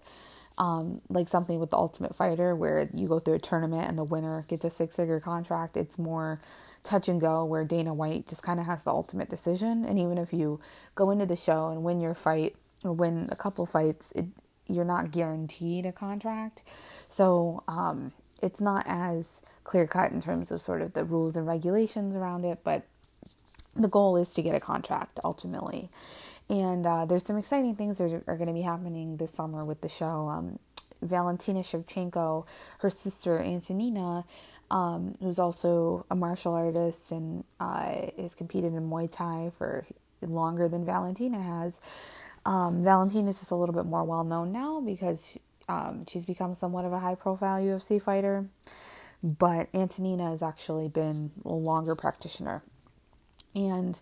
Um, 0.58 1.00
like 1.08 1.30
something 1.30 1.58
with 1.58 1.70
the 1.70 1.78
Ultimate 1.78 2.14
Fighter, 2.14 2.54
where 2.54 2.90
you 2.94 3.08
go 3.08 3.20
through 3.20 3.36
a 3.36 3.40
tournament 3.40 3.88
and 3.88 3.98
the 3.98 4.04
winner 4.04 4.44
gets 4.50 4.66
a 4.66 4.70
six 4.70 4.98
figure 4.98 5.22
contract. 5.22 5.78
It's 5.78 5.98
more 5.98 6.42
touch 6.84 7.08
and 7.08 7.22
go 7.22 7.46
where 7.46 7.64
Dana 7.64 7.94
White 7.94 8.28
just 8.28 8.44
kind 8.44 8.60
of 8.60 8.66
has 8.66 8.84
the 8.84 8.92
ultimate 8.92 9.30
decision. 9.30 9.86
And 9.86 9.98
even 9.98 10.18
if 10.18 10.34
you 10.34 10.60
go 10.96 11.12
into 11.12 11.26
the 11.26 11.38
show 11.38 11.70
and 11.70 11.84
win 11.84 12.02
your 12.02 12.14
fight 12.14 12.58
or 12.84 12.92
win 12.92 13.30
a 13.32 13.38
couple 13.38 13.66
fights, 13.66 14.12
it, 14.18 14.26
you're 14.68 14.84
not 14.84 15.12
guaranteed 15.12 15.86
a 15.86 15.94
contract. 15.94 16.64
So 17.08 17.64
um, 17.70 18.12
it's 18.42 18.62
not 18.62 18.84
as 18.88 19.42
clear 19.64 19.88
cut 19.88 20.12
in 20.12 20.22
terms 20.22 20.52
of 20.52 20.62
sort 20.62 20.82
of 20.82 20.94
the 20.94 21.04
rules 21.04 21.36
and 21.36 21.48
regulations 21.48 22.16
around 22.16 22.46
it, 22.46 22.60
but 22.64 22.84
the 23.76 23.88
goal 23.88 24.18
is 24.18 24.34
to 24.34 24.42
get 24.42 24.56
a 24.56 24.60
contract 24.60 25.20
ultimately. 25.24 25.90
And 26.50 26.86
uh, 26.86 27.06
there's 27.06 27.26
some 27.26 27.38
exciting 27.38 27.76
things 27.76 28.00
that 28.00 28.24
are, 28.26 28.36
going 28.36 28.48
to 28.48 28.54
be 28.54 28.62
happening 28.62 29.18
this 29.18 29.32
summer 29.32 29.64
with 29.64 29.82
the 29.82 29.90
show. 29.90 30.28
Um, 30.28 30.58
Valentina 31.02 31.60
Shevchenko, 31.60 32.46
her 32.80 32.90
sister 32.90 33.40
Antonina, 33.40 34.26
um, 34.72 35.16
who's 35.22 35.40
also 35.40 36.06
a 36.10 36.16
martial 36.16 36.54
artist 36.54 37.12
and 37.12 37.44
uh, 37.60 38.08
has 38.18 38.36
competed 38.36 38.74
in 38.74 38.90
Muay 38.90 39.12
Thai 39.12 39.52
for 39.58 39.86
longer 40.22 40.68
than 40.68 40.86
Valentina 40.86 41.42
has. 41.42 41.80
Um, 42.46 42.84
Valentina 42.84 43.30
is 43.30 43.40
just 43.40 43.52
a 43.52 43.56
little 43.56 43.76
bit 43.76 43.86
more 43.86 44.04
well 44.04 44.24
known 44.24 44.52
now 44.52 44.82
because 44.82 45.40
um, 45.70 46.06
she's 46.08 46.26
become 46.26 46.56
somewhat 46.56 46.84
of 46.84 46.92
a 46.92 47.00
high 47.00 47.16
profile 47.16 47.62
UFC 47.62 48.02
fighter. 48.02 48.48
But 49.24 49.70
Antonina 49.74 50.32
has 50.32 50.42
actually 50.42 50.88
been 50.88 51.32
a 51.46 51.50
longer 51.50 51.96
practitioner. 51.96 52.64
And 53.56 54.00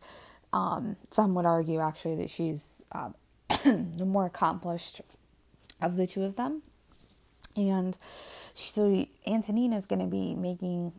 um, 0.53 0.95
some 1.11 1.35
would 1.35 1.45
argue 1.45 1.79
actually 1.79 2.15
that 2.15 2.29
she's 2.29 2.85
uh, 2.91 3.09
the 3.65 4.05
more 4.05 4.25
accomplished 4.25 5.01
of 5.81 5.97
the 5.97 6.07
two 6.07 6.23
of 6.23 6.35
them. 6.35 6.61
And 7.55 7.97
so 8.53 9.05
Antonina 9.25 9.75
is 9.77 9.87
going 9.87 10.01
to 10.01 10.07
be 10.07 10.35
making 10.35 10.93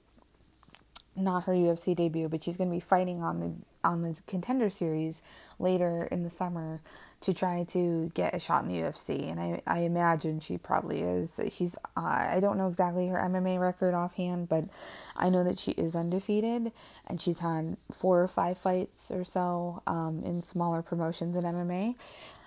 not 1.16 1.44
her 1.44 1.52
UFC 1.52 1.94
debut, 1.96 2.28
but 2.28 2.42
she's 2.42 2.56
going 2.56 2.68
to 2.68 2.74
be 2.74 2.80
fighting 2.80 3.22
on 3.22 3.40
the 3.40 3.52
on 3.84 4.02
the 4.02 4.16
contender 4.26 4.68
series 4.68 5.22
later 5.58 6.08
in 6.10 6.24
the 6.24 6.30
summer 6.30 6.80
to 7.20 7.34
try 7.34 7.64
to 7.64 8.10
get 8.14 8.34
a 8.34 8.38
shot 8.38 8.64
in 8.64 8.68
the 8.68 8.80
UFC. 8.80 9.30
And 9.30 9.40
I, 9.40 9.62
I 9.66 9.80
imagine 9.80 10.38
she 10.40 10.56
probably 10.56 11.00
is. 11.00 11.40
She's 11.50 11.76
uh, 11.96 12.00
I 12.00 12.38
don't 12.40 12.56
know 12.56 12.68
exactly 12.68 13.08
her 13.08 13.16
MMA 13.16 13.58
record 13.60 13.94
offhand, 13.94 14.48
but 14.48 14.64
I 15.16 15.28
know 15.28 15.42
that 15.42 15.58
she 15.58 15.72
is 15.72 15.96
undefeated 15.96 16.72
and 17.06 17.20
she's 17.20 17.40
had 17.40 17.76
four 17.92 18.22
or 18.22 18.28
five 18.28 18.56
fights 18.56 19.10
or 19.10 19.24
so 19.24 19.82
um, 19.86 20.22
in 20.24 20.42
smaller 20.42 20.82
promotions 20.82 21.36
in 21.36 21.44
MMA. 21.44 21.96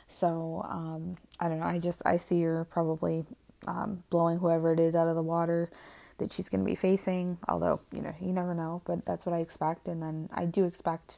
So 0.07 0.65
um, 0.69 1.17
I 1.39 1.49
don't 1.49 1.59
know. 1.59 1.65
I 1.65 1.79
just 1.79 2.01
I 2.05 2.17
see 2.17 2.41
her 2.43 2.65
probably 2.65 3.25
um, 3.67 4.03
blowing 4.09 4.39
whoever 4.39 4.71
it 4.73 4.79
is 4.79 4.95
out 4.95 5.07
of 5.07 5.15
the 5.15 5.21
water 5.21 5.69
that 6.17 6.31
she's 6.31 6.49
going 6.49 6.63
to 6.63 6.69
be 6.69 6.75
facing. 6.75 7.37
Although, 7.47 7.81
you 7.91 8.01
know, 8.01 8.13
you 8.21 8.31
never 8.31 8.53
know, 8.53 8.81
but 8.85 9.05
that's 9.05 9.25
what 9.25 9.33
I 9.33 9.39
expect. 9.39 9.87
And 9.87 10.01
then 10.01 10.29
I 10.33 10.45
do 10.45 10.65
expect 10.65 11.17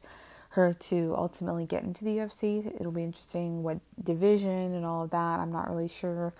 her 0.53 0.73
to 0.73 1.15
ultimately 1.17 1.65
get 1.65 1.83
into 1.83 2.05
the 2.05 2.17
UFC. 2.17 2.65
It'll 2.79 2.91
be 2.91 3.03
interesting 3.03 3.63
what 3.63 3.79
division 4.03 4.73
and 4.75 4.85
all 4.85 5.03
of 5.03 5.09
that. 5.11 5.39
I'm 5.39 5.51
not 5.51 5.69
really 5.69 5.87
sure. 5.87 6.33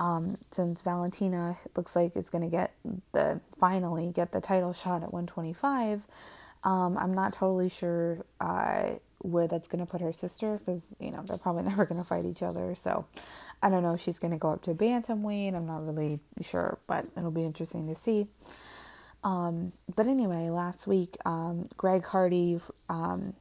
Um, 0.00 0.36
since 0.50 0.80
Valentina 0.80 1.56
looks 1.76 1.94
like 1.94 2.16
is 2.16 2.30
going 2.30 2.42
to 2.42 2.50
get 2.50 2.72
the 3.12 3.40
finally 3.58 4.10
get 4.10 4.32
the 4.32 4.40
title 4.40 4.72
shot 4.72 5.02
at 5.02 5.12
125, 5.12 6.02
um, 6.64 6.96
I'm 6.96 7.14
not 7.14 7.34
totally 7.34 7.68
sure 7.68 8.24
uh, 8.40 8.92
where 9.18 9.46
that's 9.46 9.68
going 9.68 9.84
to 9.84 9.90
put 9.90 10.00
her 10.00 10.12
sister 10.12 10.58
because 10.58 10.94
you 10.98 11.10
know 11.10 11.22
they're 11.26 11.38
probably 11.38 11.62
never 11.68 11.84
going 11.84 12.00
to 12.00 12.08
fight 12.08 12.24
each 12.24 12.42
other. 12.42 12.74
So 12.74 13.04
I 13.62 13.70
don't 13.70 13.82
know 13.82 13.92
if 13.92 14.00
she's 14.00 14.18
going 14.18 14.32
to 14.32 14.38
go 14.38 14.52
up 14.52 14.62
to 14.62 14.74
bantamweight. 14.74 15.54
I'm 15.54 15.66
not 15.66 15.86
really 15.86 16.20
sure, 16.40 16.78
but 16.86 17.06
it'll 17.16 17.30
be 17.30 17.44
interesting 17.44 17.86
to 17.88 17.94
see. 17.94 18.26
Um, 19.24 19.72
but 19.94 20.06
anyway, 20.06 20.50
last 20.50 20.86
week, 20.86 21.16
um, 21.24 21.68
Greg 21.76 22.04
Hardy, 22.04 22.58
um, 22.88 23.34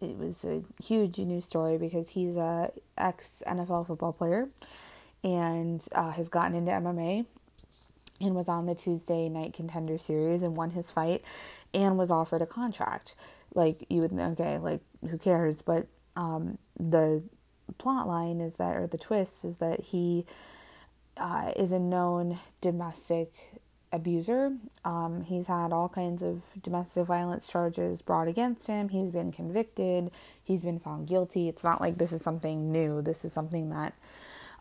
it 0.00 0.16
was 0.16 0.44
a 0.44 0.62
huge 0.82 1.18
news 1.18 1.46
story 1.46 1.78
because 1.78 2.10
he's 2.10 2.36
a 2.36 2.72
ex 2.96 3.42
NFL 3.46 3.86
football 3.86 4.12
player 4.12 4.48
and 5.22 5.86
uh, 5.92 6.10
has 6.10 6.28
gotten 6.28 6.54
into 6.56 6.70
MMA 6.70 7.26
and 8.20 8.34
was 8.34 8.48
on 8.48 8.66
the 8.66 8.74
Tuesday 8.74 9.28
night 9.28 9.54
contender 9.54 9.98
series 9.98 10.42
and 10.42 10.56
won 10.56 10.70
his 10.70 10.90
fight 10.90 11.22
and 11.72 11.96
was 11.98 12.10
offered 12.10 12.42
a 12.42 12.46
contract. 12.46 13.14
Like 13.54 13.86
you 13.88 14.00
would 14.00 14.12
okay, 14.12 14.58
like 14.58 14.80
who 15.08 15.18
cares? 15.18 15.62
But 15.62 15.86
um, 16.16 16.58
the 16.78 17.24
plot 17.78 18.06
line 18.06 18.40
is 18.40 18.56
that, 18.56 18.76
or 18.76 18.86
the 18.86 18.98
twist 18.98 19.44
is 19.44 19.58
that 19.58 19.80
he 19.80 20.26
uh, 21.16 21.52
is 21.56 21.72
a 21.72 21.78
known 21.78 22.38
domestic 22.60 23.32
abuser. 23.94 24.52
Um, 24.84 25.22
he's 25.22 25.46
had 25.46 25.72
all 25.72 25.88
kinds 25.88 26.22
of 26.22 26.44
domestic 26.62 27.06
violence 27.06 27.46
charges 27.46 28.02
brought 28.02 28.28
against 28.28 28.66
him. 28.66 28.88
He's 28.88 29.10
been 29.10 29.32
convicted. 29.32 30.10
He's 30.42 30.62
been 30.62 30.80
found 30.80 31.06
guilty. 31.06 31.48
It's 31.48 31.64
not 31.64 31.80
like 31.80 31.96
this 31.96 32.12
is 32.12 32.20
something 32.20 32.72
new. 32.72 33.00
This 33.00 33.24
is 33.24 33.32
something 33.32 33.70
that, 33.70 33.94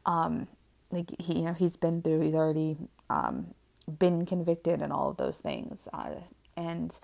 um, 0.06 0.48
like 0.92 1.10
he, 1.20 1.40
you 1.40 1.46
know, 1.46 1.54
he's 1.54 1.76
been 1.76 2.02
through. 2.02 2.22
He's 2.22 2.36
already 2.36 2.78
um, 3.10 3.54
been 4.00 4.26
convicted 4.26 4.82
and 4.82 4.94
all 4.94 5.10
of 5.10 5.18
those 5.18 5.40
things. 5.40 5.88
Uh, 5.92 6.16
and 6.56 6.98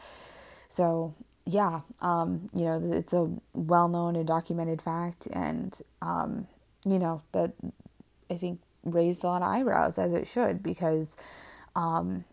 so 0.69 1.15
yeah, 1.45 1.81
um, 2.01 2.49
you 2.53 2.65
know, 2.65 2.79
it's 2.93 3.13
a 3.13 3.27
well 3.53 3.87
known 3.87 4.15
and 4.15 4.27
documented 4.27 4.83
fact, 4.83 5.27
and, 5.33 5.81
um, 6.01 6.47
you 6.85 6.99
know, 6.99 7.23
that 7.31 7.53
I 8.29 8.35
think 8.35 8.59
raised 8.83 9.23
a 9.23 9.27
lot 9.27 9.41
of 9.41 9.47
eyebrows 9.47 9.97
as 9.97 10.13
it 10.13 10.27
should 10.27 10.61
because 10.61 11.15
um, 11.75 12.25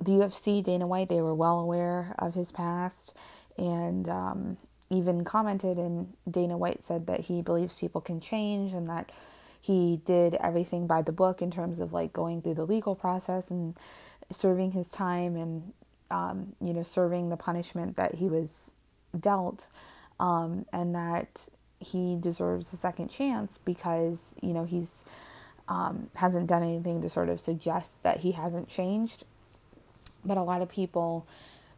the 0.00 0.12
UFC, 0.12 0.62
Dana 0.62 0.86
White, 0.86 1.08
they 1.08 1.20
were 1.20 1.34
well 1.34 1.60
aware 1.60 2.14
of 2.18 2.34
his 2.34 2.52
past 2.52 3.16
and 3.56 4.08
um, 4.08 4.56
even 4.90 5.24
commented, 5.24 5.78
and 5.78 6.12
Dana 6.30 6.56
White 6.56 6.82
said 6.82 7.06
that 7.06 7.20
he 7.20 7.42
believes 7.42 7.76
people 7.76 8.00
can 8.00 8.20
change 8.20 8.72
and 8.72 8.86
that 8.88 9.12
he 9.60 10.00
did 10.04 10.34
everything 10.34 10.86
by 10.86 11.00
the 11.02 11.12
book 11.12 11.40
in 11.40 11.50
terms 11.50 11.80
of 11.80 11.92
like 11.92 12.12
going 12.12 12.42
through 12.42 12.54
the 12.54 12.66
legal 12.66 12.94
process 12.94 13.50
and 13.50 13.76
serving 14.30 14.72
his 14.72 14.88
time 14.88 15.36
and 15.36 15.72
um, 16.10 16.54
you 16.60 16.72
know, 16.72 16.82
serving 16.82 17.30
the 17.30 17.36
punishment 17.36 17.96
that 17.96 18.16
he 18.16 18.28
was 18.28 18.70
dealt, 19.18 19.66
um, 20.20 20.66
and 20.72 20.94
that 20.94 21.48
he 21.80 22.16
deserves 22.18 22.72
a 22.72 22.76
second 22.76 23.08
chance 23.08 23.58
because 23.64 24.36
you 24.40 24.52
know 24.52 24.64
he's 24.64 25.04
um, 25.68 26.10
hasn't 26.16 26.46
done 26.46 26.62
anything 26.62 27.00
to 27.02 27.10
sort 27.10 27.30
of 27.30 27.40
suggest 27.40 28.02
that 28.02 28.20
he 28.20 28.32
hasn't 28.32 28.68
changed. 28.68 29.24
But 30.24 30.36
a 30.36 30.42
lot 30.42 30.62
of 30.62 30.68
people, 30.68 31.26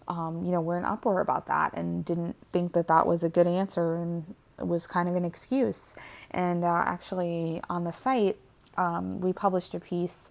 um, 0.09 0.45
you 0.45 0.52
know, 0.52 0.61
were 0.61 0.78
in 0.78 0.85
uproar 0.85 1.21
about 1.21 1.47
that 1.47 1.73
and 1.75 2.05
didn't 2.05 2.37
think 2.52 2.73
that 2.73 2.88
that 2.88 3.07
was 3.07 3.25
a 3.25 3.28
good 3.28 3.47
answer 3.47 3.97
and 3.97 4.35
was 4.59 4.87
kind 4.87 5.09
of 5.09 5.16
an 5.16 5.25
excuse. 5.25 5.95
And 6.31 6.64
uh, 6.64 6.83
actually, 6.87 7.61
on 7.69 7.85
the 7.85 7.93
site, 7.93 8.37
um, 8.76 9.21
we 9.21 9.33
published 9.33 9.75
a 9.75 9.81
piece 9.81 10.31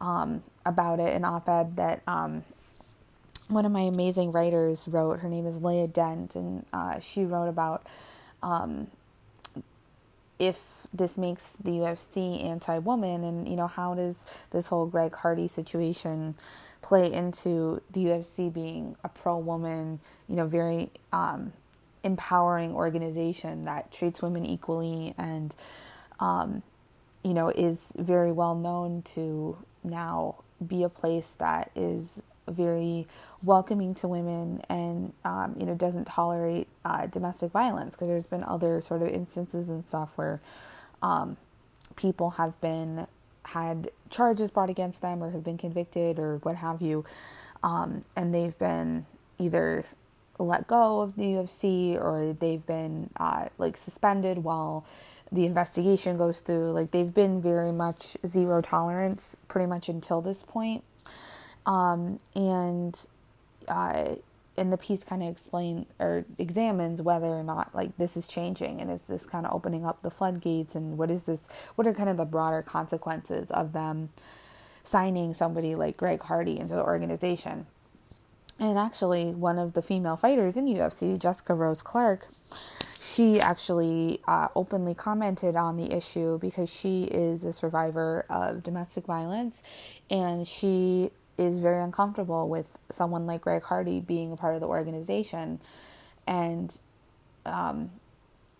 um, 0.00 0.42
about 0.64 1.00
it, 1.00 1.14
an 1.14 1.24
op 1.24 1.48
ed 1.48 1.76
that 1.76 2.02
um, 2.06 2.44
one 3.48 3.64
of 3.64 3.72
my 3.72 3.82
amazing 3.82 4.32
writers 4.32 4.88
wrote. 4.88 5.20
Her 5.20 5.28
name 5.28 5.46
is 5.46 5.62
Leah 5.62 5.88
Dent, 5.88 6.34
and 6.34 6.64
uh, 6.72 6.98
she 7.00 7.24
wrote 7.24 7.48
about 7.48 7.86
um, 8.42 8.88
if 10.38 10.86
this 10.92 11.18
makes 11.18 11.52
the 11.52 11.70
UFC 11.70 12.44
anti 12.44 12.78
woman, 12.78 13.24
and 13.24 13.48
you 13.48 13.56
know, 13.56 13.66
how 13.66 13.94
does 13.94 14.24
this 14.50 14.68
whole 14.68 14.86
Greg 14.86 15.14
Hardy 15.14 15.48
situation 15.48 16.34
play 16.82 17.12
into 17.12 17.82
the 17.90 18.04
UFC 18.04 18.52
being 18.52 18.96
a 19.02 19.08
pro 19.08 19.36
woman, 19.38 19.98
you 20.28 20.36
know, 20.36 20.46
very 20.46 20.90
um, 21.12 21.52
empowering 22.04 22.72
organization 22.74 23.64
that 23.64 23.90
treats 23.90 24.22
women 24.22 24.46
equally 24.46 25.12
and, 25.18 25.52
um, 26.20 26.62
you 27.24 27.34
know, 27.34 27.48
is 27.48 27.92
very 27.98 28.30
well 28.30 28.54
known 28.54 29.02
to 29.02 29.58
now 29.82 30.36
be 30.64 30.84
a 30.84 30.88
place 30.88 31.32
that 31.38 31.72
is 31.74 32.22
very 32.48 33.06
welcoming 33.42 33.94
to 33.94 34.08
women 34.08 34.62
and 34.68 35.12
um, 35.24 35.54
you 35.58 35.66
know 35.66 35.74
doesn't 35.74 36.06
tolerate 36.06 36.68
uh, 36.84 37.06
domestic 37.06 37.50
violence 37.52 37.94
because 37.94 38.08
there's 38.08 38.26
been 38.26 38.44
other 38.44 38.80
sort 38.80 39.02
of 39.02 39.08
instances 39.08 39.68
and 39.68 39.86
stuff 39.86 40.12
where 40.16 40.40
um, 41.02 41.36
people 41.96 42.30
have 42.30 42.60
been 42.60 43.06
had 43.46 43.90
charges 44.10 44.50
brought 44.50 44.70
against 44.70 45.00
them 45.02 45.22
or 45.22 45.30
have 45.30 45.44
been 45.44 45.58
convicted 45.58 46.18
or 46.18 46.38
what 46.38 46.56
have 46.56 46.82
you 46.82 47.04
um, 47.62 48.04
and 48.14 48.34
they've 48.34 48.58
been 48.58 49.06
either 49.38 49.84
let 50.38 50.66
go 50.66 51.00
of 51.00 51.16
the 51.16 51.24
UFC 51.24 51.94
or 51.94 52.32
they've 52.38 52.64
been 52.66 53.10
uh, 53.16 53.46
like 53.58 53.76
suspended 53.76 54.38
while 54.38 54.84
the 55.32 55.46
investigation 55.46 56.16
goes 56.16 56.40
through. 56.40 56.72
Like 56.72 56.90
they've 56.90 57.12
been 57.12 57.40
very 57.40 57.72
much 57.72 58.16
zero 58.26 58.60
tolerance 58.60 59.36
pretty 59.48 59.66
much 59.66 59.88
until 59.88 60.20
this 60.20 60.42
point. 60.42 60.84
Um, 61.66 62.18
and 62.34 62.98
uh, 63.68 64.14
and 64.56 64.72
the 64.72 64.76
piece 64.78 65.04
kind 65.04 65.22
of 65.22 65.28
explains 65.28 65.86
or 65.98 66.24
examines 66.38 67.02
whether 67.02 67.26
or 67.26 67.42
not 67.42 67.74
like 67.74 67.96
this 67.98 68.16
is 68.16 68.26
changing 68.26 68.80
and 68.80 68.90
is 68.90 69.02
this 69.02 69.26
kind 69.26 69.46
of 69.46 69.52
opening 69.52 69.84
up 69.84 70.02
the 70.02 70.10
floodgates 70.10 70.74
and 70.74 70.96
what 70.96 71.10
is 71.10 71.24
this 71.24 71.48
what 71.74 71.86
are 71.86 71.92
kind 71.92 72.08
of 72.08 72.16
the 72.16 72.24
broader 72.24 72.62
consequences 72.62 73.50
of 73.50 73.72
them 73.72 74.08
signing 74.82 75.34
somebody 75.34 75.74
like 75.74 75.96
Greg 75.96 76.22
Hardy 76.22 76.58
into 76.58 76.74
the 76.74 76.82
organization? 76.82 77.66
And 78.58 78.78
actually 78.78 79.34
one 79.34 79.58
of 79.58 79.74
the 79.74 79.82
female 79.82 80.16
fighters 80.16 80.56
in 80.56 80.66
UFC 80.66 81.18
Jessica 81.18 81.54
Rose 81.54 81.82
Clark 81.82 82.26
she 83.16 83.40
actually 83.40 84.20
uh, 84.28 84.48
openly 84.54 84.94
commented 84.94 85.56
on 85.56 85.78
the 85.78 85.94
issue 85.94 86.38
because 86.38 86.68
she 86.68 87.04
is 87.04 87.44
a 87.44 87.52
survivor 87.52 88.26
of 88.28 88.62
domestic 88.62 89.06
violence 89.06 89.62
and 90.10 90.46
she 90.46 91.10
is 91.38 91.58
very 91.58 91.82
uncomfortable 91.82 92.48
with 92.48 92.78
someone 92.90 93.26
like 93.26 93.42
Greg 93.42 93.62
Hardy 93.62 94.00
being 94.00 94.32
a 94.32 94.36
part 94.36 94.54
of 94.54 94.60
the 94.60 94.66
organization 94.66 95.60
and 96.26 96.80
um, 97.44 97.90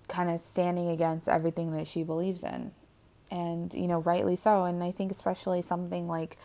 kind 0.09 0.31
of 0.31 0.41
standing 0.41 0.89
against 0.89 1.29
everything 1.29 1.73
that 1.73 1.87
she 1.87 2.03
believes 2.03 2.43
in. 2.43 2.73
And, 3.31 3.75
you 3.75 3.89
know, 3.89 4.01
rightly 4.01 4.37
so. 4.37 4.65
And 4.65 4.83
I 4.83 4.93
think, 4.93 5.11
especially 5.11 5.63
something 5.63 6.07
like 6.07 6.37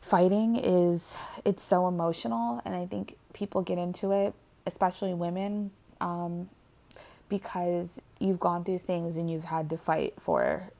fighting 0.00 0.56
is, 0.56 1.16
it's 1.44 1.62
so 1.62 1.86
emotional. 1.86 2.60
And 2.64 2.74
I 2.74 2.86
think 2.86 3.16
people 3.32 3.62
get 3.62 3.78
into 3.78 4.10
it, 4.10 4.34
especially 4.66 5.14
women, 5.14 5.70
um, 6.00 6.48
because 7.28 8.02
you've 8.18 8.40
gone 8.40 8.64
through 8.64 8.78
things 8.78 9.16
and 9.16 9.30
you've 9.30 9.44
had 9.44 9.70
to 9.70 9.76
fight 9.76 10.14
for 10.18 10.70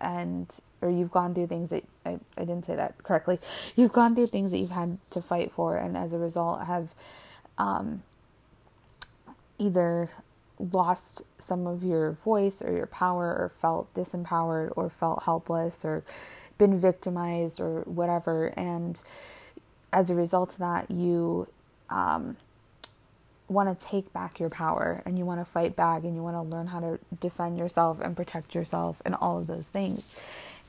and 0.00 0.50
or 0.80 0.90
you've 0.90 1.10
gone 1.10 1.34
through 1.34 1.46
things 1.46 1.70
that 1.70 1.84
I, 2.04 2.18
I 2.36 2.40
didn't 2.40 2.64
say 2.64 2.76
that 2.76 3.02
correctly. 3.02 3.38
You've 3.76 3.92
gone 3.92 4.14
through 4.14 4.26
things 4.26 4.50
that 4.50 4.58
you've 4.58 4.70
had 4.70 4.98
to 5.10 5.22
fight 5.22 5.52
for, 5.52 5.76
and 5.76 5.96
as 5.96 6.12
a 6.12 6.18
result, 6.18 6.64
have 6.64 6.94
um, 7.58 8.02
either 9.58 10.10
lost 10.58 11.22
some 11.38 11.66
of 11.66 11.82
your 11.82 12.12
voice 12.12 12.62
or 12.62 12.72
your 12.72 12.86
power, 12.86 13.26
or 13.26 13.52
felt 13.60 13.92
disempowered, 13.94 14.72
or 14.76 14.90
felt 14.90 15.24
helpless, 15.24 15.84
or 15.84 16.04
been 16.58 16.80
victimized, 16.80 17.60
or 17.60 17.82
whatever. 17.82 18.48
And 18.56 19.00
as 19.92 20.10
a 20.10 20.14
result 20.14 20.52
of 20.52 20.58
that, 20.58 20.90
you 20.90 21.48
um, 21.90 22.36
want 23.48 23.78
to 23.78 23.86
take 23.86 24.12
back 24.12 24.40
your 24.40 24.48
power 24.50 25.02
and 25.04 25.18
you 25.18 25.24
want 25.24 25.40
to 25.40 25.44
fight 25.44 25.76
back 25.76 26.02
and 26.04 26.14
you 26.16 26.22
want 26.22 26.36
to 26.36 26.42
learn 26.42 26.66
how 26.68 26.80
to 26.80 26.98
defend 27.20 27.58
yourself 27.58 28.00
and 28.00 28.16
protect 28.16 28.54
yourself 28.54 29.02
and 29.04 29.14
all 29.14 29.38
of 29.38 29.46
those 29.46 29.68
things. 29.68 30.14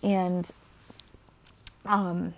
And 0.01 0.49
um, 1.85 2.33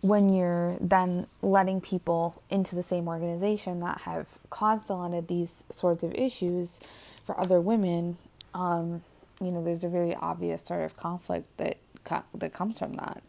when 0.00 0.32
you're 0.32 0.76
then 0.80 1.26
letting 1.42 1.80
people 1.80 2.42
into 2.48 2.74
the 2.74 2.82
same 2.82 3.08
organization 3.08 3.80
that 3.80 4.02
have 4.02 4.26
caused 4.48 4.88
a 4.90 4.94
lot 4.94 5.12
of 5.12 5.26
these 5.26 5.64
sorts 5.70 6.02
of 6.02 6.14
issues 6.14 6.80
for 7.24 7.38
other 7.38 7.60
women, 7.60 8.16
um, 8.54 9.02
you 9.40 9.50
know, 9.50 9.62
there's 9.62 9.84
a 9.84 9.88
very 9.88 10.14
obvious 10.14 10.64
sort 10.64 10.82
of 10.82 10.96
conflict 10.96 11.56
that 11.58 11.76
co- 12.04 12.24
that 12.34 12.52
comes 12.52 12.78
from 12.78 12.94
that. 12.94 13.22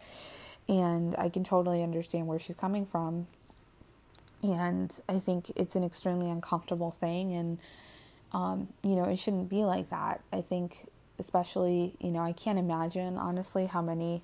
And 0.67 1.15
I 1.17 1.29
can 1.29 1.43
totally 1.43 1.83
understand 1.83 2.27
where 2.27 2.39
she's 2.39 2.55
coming 2.55 2.85
from 2.85 3.27
and 4.43 4.99
I 5.07 5.19
think 5.19 5.51
it's 5.55 5.75
an 5.75 5.83
extremely 5.83 6.29
uncomfortable 6.29 6.91
thing, 6.91 7.33
and 7.33 7.57
um, 8.31 8.69
you 8.83 8.95
know, 8.95 9.05
it 9.05 9.17
shouldn't 9.17 9.49
be 9.49 9.63
like 9.63 9.89
that. 9.89 10.21
I 10.31 10.41
think, 10.41 10.87
especially, 11.19 11.95
you 11.99 12.11
know, 12.11 12.21
I 12.21 12.31
can't 12.31 12.57
imagine 12.57 13.17
honestly 13.17 13.67
how 13.67 13.81
many 13.81 14.21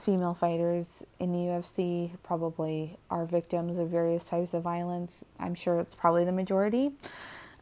female 0.00 0.34
fighters 0.34 1.04
in 1.18 1.32
the 1.32 1.38
UFC 1.38 2.12
probably 2.22 2.98
are 3.10 3.24
victims 3.26 3.78
of 3.78 3.88
various 3.88 4.24
types 4.24 4.54
of 4.54 4.62
violence. 4.62 5.24
I'm 5.38 5.54
sure 5.54 5.80
it's 5.80 5.94
probably 5.94 6.24
the 6.24 6.32
majority, 6.32 6.92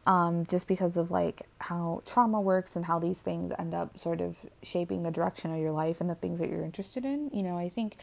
um, 0.05 0.45
just 0.47 0.67
because 0.67 0.97
of 0.97 1.11
like 1.11 1.43
how 1.59 2.01
trauma 2.05 2.41
works 2.41 2.75
and 2.75 2.85
how 2.85 2.99
these 2.99 3.19
things 3.19 3.51
end 3.59 3.73
up 3.73 3.99
sort 3.99 4.21
of 4.21 4.37
shaping 4.63 5.03
the 5.03 5.11
direction 5.11 5.51
of 5.53 5.59
your 5.59 5.71
life 5.71 6.01
and 6.01 6.09
the 6.09 6.15
things 6.15 6.39
that 6.39 6.49
you're 6.49 6.63
interested 6.63 7.05
in. 7.05 7.29
You 7.33 7.43
know, 7.43 7.57
I 7.57 7.69
think 7.69 7.97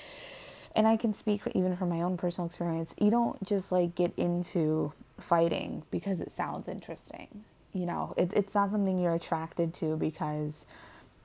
and 0.76 0.86
I 0.86 0.98
can 0.98 1.14
speak 1.14 1.40
even 1.54 1.74
from 1.74 1.88
my 1.88 2.02
own 2.02 2.18
personal 2.18 2.46
experience, 2.46 2.94
you 3.00 3.10
don't 3.10 3.42
just 3.42 3.72
like 3.72 3.94
get 3.94 4.12
into 4.18 4.92
fighting 5.18 5.82
because 5.90 6.20
it 6.20 6.30
sounds 6.30 6.68
interesting. 6.68 7.44
You 7.72 7.86
know, 7.86 8.14
it, 8.18 8.30
it's 8.34 8.54
not 8.54 8.70
something 8.70 8.98
you're 8.98 9.14
attracted 9.14 9.72
to 9.74 9.96
because 9.96 10.66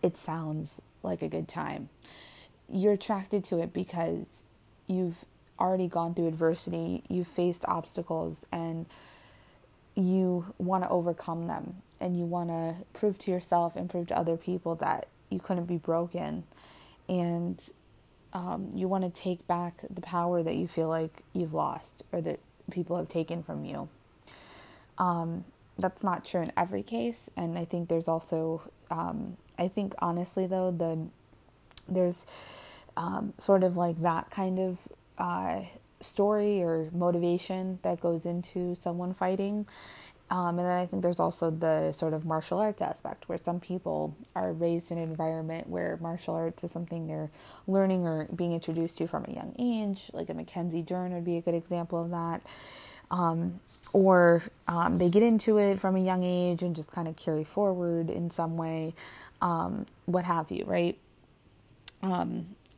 it 0.02 0.18
sounds 0.18 0.82
like 1.04 1.22
a 1.22 1.28
good 1.28 1.50
time. 1.50 1.90
You're 2.72 2.94
attracted 2.94 3.44
to 3.46 3.60
it 3.60 3.74
because 3.74 4.44
you've 4.88 5.26
already 5.60 5.88
gone 5.88 6.14
through 6.14 6.28
adversity, 6.28 7.04
you've 7.08 7.28
faced 7.28 7.66
obstacles, 7.66 8.46
and 8.52 8.86
you 9.96 10.54
want 10.58 10.84
to 10.84 10.90
overcome 10.90 11.48
them. 11.48 11.82
And 12.00 12.18
you 12.18 12.26
want 12.26 12.50
to 12.50 12.76
prove 12.94 13.20
to 13.20 13.32
yourself 13.32 13.76
and 13.76 13.90
prove 13.90 14.08
to 14.08 14.18
other 14.18 14.36
people 14.36 14.76
that 14.76 15.08
you 15.30 15.40
couldn't 15.40 15.66
be 15.66 15.78
broken. 15.78 16.46
And 17.08 17.62
um, 18.34 18.70
you 18.74 18.88
want 18.88 19.04
to 19.04 19.22
take 19.22 19.46
back 19.48 19.82
the 19.90 20.02
power 20.02 20.42
that 20.42 20.56
you 20.56 20.68
feel 20.68 20.88
like 20.88 21.22
you've 21.34 21.54
lost 21.54 22.04
or 22.12 22.22
that 22.22 22.40
people 22.72 22.98
have 22.98 23.10
taken 23.10 23.44
from 23.44 23.66
you. 23.66 23.90
Um, 24.98 25.46
that's 25.78 26.04
not 26.04 26.24
true 26.26 26.42
in 26.42 26.52
every 26.56 26.84
case, 26.84 27.30
and 27.36 27.58
I 27.58 27.66
think 27.66 27.90
there's 27.90 28.08
also, 28.08 28.62
um, 28.90 29.38
I 29.58 29.68
think 29.68 29.94
honestly 30.00 30.46
though, 30.46 30.72
the 30.72 31.08
there's 31.88 32.26
um, 32.98 33.34
sort 33.40 33.64
of 33.64 33.78
like 33.78 34.02
that 34.02 34.30
kind 34.30 34.60
of 34.60 34.80
uh, 35.18 35.62
story 36.00 36.62
or 36.62 36.90
motivation 36.94 37.80
that 37.84 38.00
goes 38.02 38.26
into 38.26 38.76
someone 38.76 39.14
fighting, 39.14 39.68
um, 40.32 40.60
and 40.60 40.68
then 40.68 40.80
I 40.80 40.86
think 40.86 41.04
there's 41.04 41.20
also 41.20 41.52
the 41.52 41.92
sort 41.92 42.14
of 42.14 42.26
martial 42.26 42.60
arts 42.60 42.82
aspect 42.82 43.28
where 43.28 43.38
some 43.38 43.60
people 43.60 44.16
are 44.34 44.54
raised 44.54 44.90
in 44.90 44.98
an 44.98 45.04
environment 45.04 45.68
where 45.68 45.98
martial 46.02 46.36
arts 46.36 46.64
is 46.64 46.72
something 46.72 47.06
they're 47.06 47.30
learning 47.68 48.08
or 48.08 48.30
being 48.34 48.54
introduced 48.54 48.98
to 49.00 49.08
from 49.08 49.26
a 49.26 49.32
young 49.34 49.54
age. 49.60 50.10
Like 50.14 50.30
a 50.30 50.34
Mackenzie 50.34 50.84
Dern 50.84 51.14
would 51.14 51.26
be 51.26 51.36
a 51.36 51.42
good 51.42 51.54
example 51.54 52.02
of 52.02 52.12
that. 52.12 52.42
Um, 53.12 53.60
or 53.92 54.42
um, 54.70 55.00
they 55.00 55.10
get 55.10 55.22
into 55.22 55.58
it 55.58 55.82
from 55.82 55.98
a 55.98 56.00
young 56.00 56.24
age 56.24 56.64
and 56.64 56.74
just 56.74 56.90
kind 56.90 57.10
of 57.10 57.18
carry 57.18 57.44
forward 57.44 58.10
in 58.10 58.32
some 58.32 58.56
way, 58.56 58.94
um, 59.42 59.86
what 60.06 60.24
have 60.24 60.50
you, 60.50 60.64
right? 60.64 60.98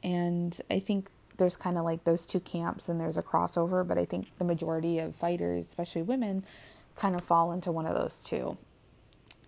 And 0.03 0.59
I 0.69 0.79
think 0.79 1.09
there's 1.37 1.55
kind 1.55 1.77
of 1.77 1.85
like 1.85 2.03
those 2.03 2.25
two 2.25 2.39
camps 2.39 2.89
and 2.89 2.99
there's 2.99 3.17
a 3.17 3.23
crossover, 3.23 3.87
but 3.87 3.97
I 3.97 4.05
think 4.05 4.27
the 4.37 4.45
majority 4.45 4.99
of 4.99 5.15
fighters, 5.15 5.67
especially 5.67 6.03
women, 6.03 6.43
kind 6.95 7.15
of 7.15 7.23
fall 7.23 7.51
into 7.51 7.71
one 7.71 7.85
of 7.85 7.95
those 7.95 8.21
two. 8.23 8.57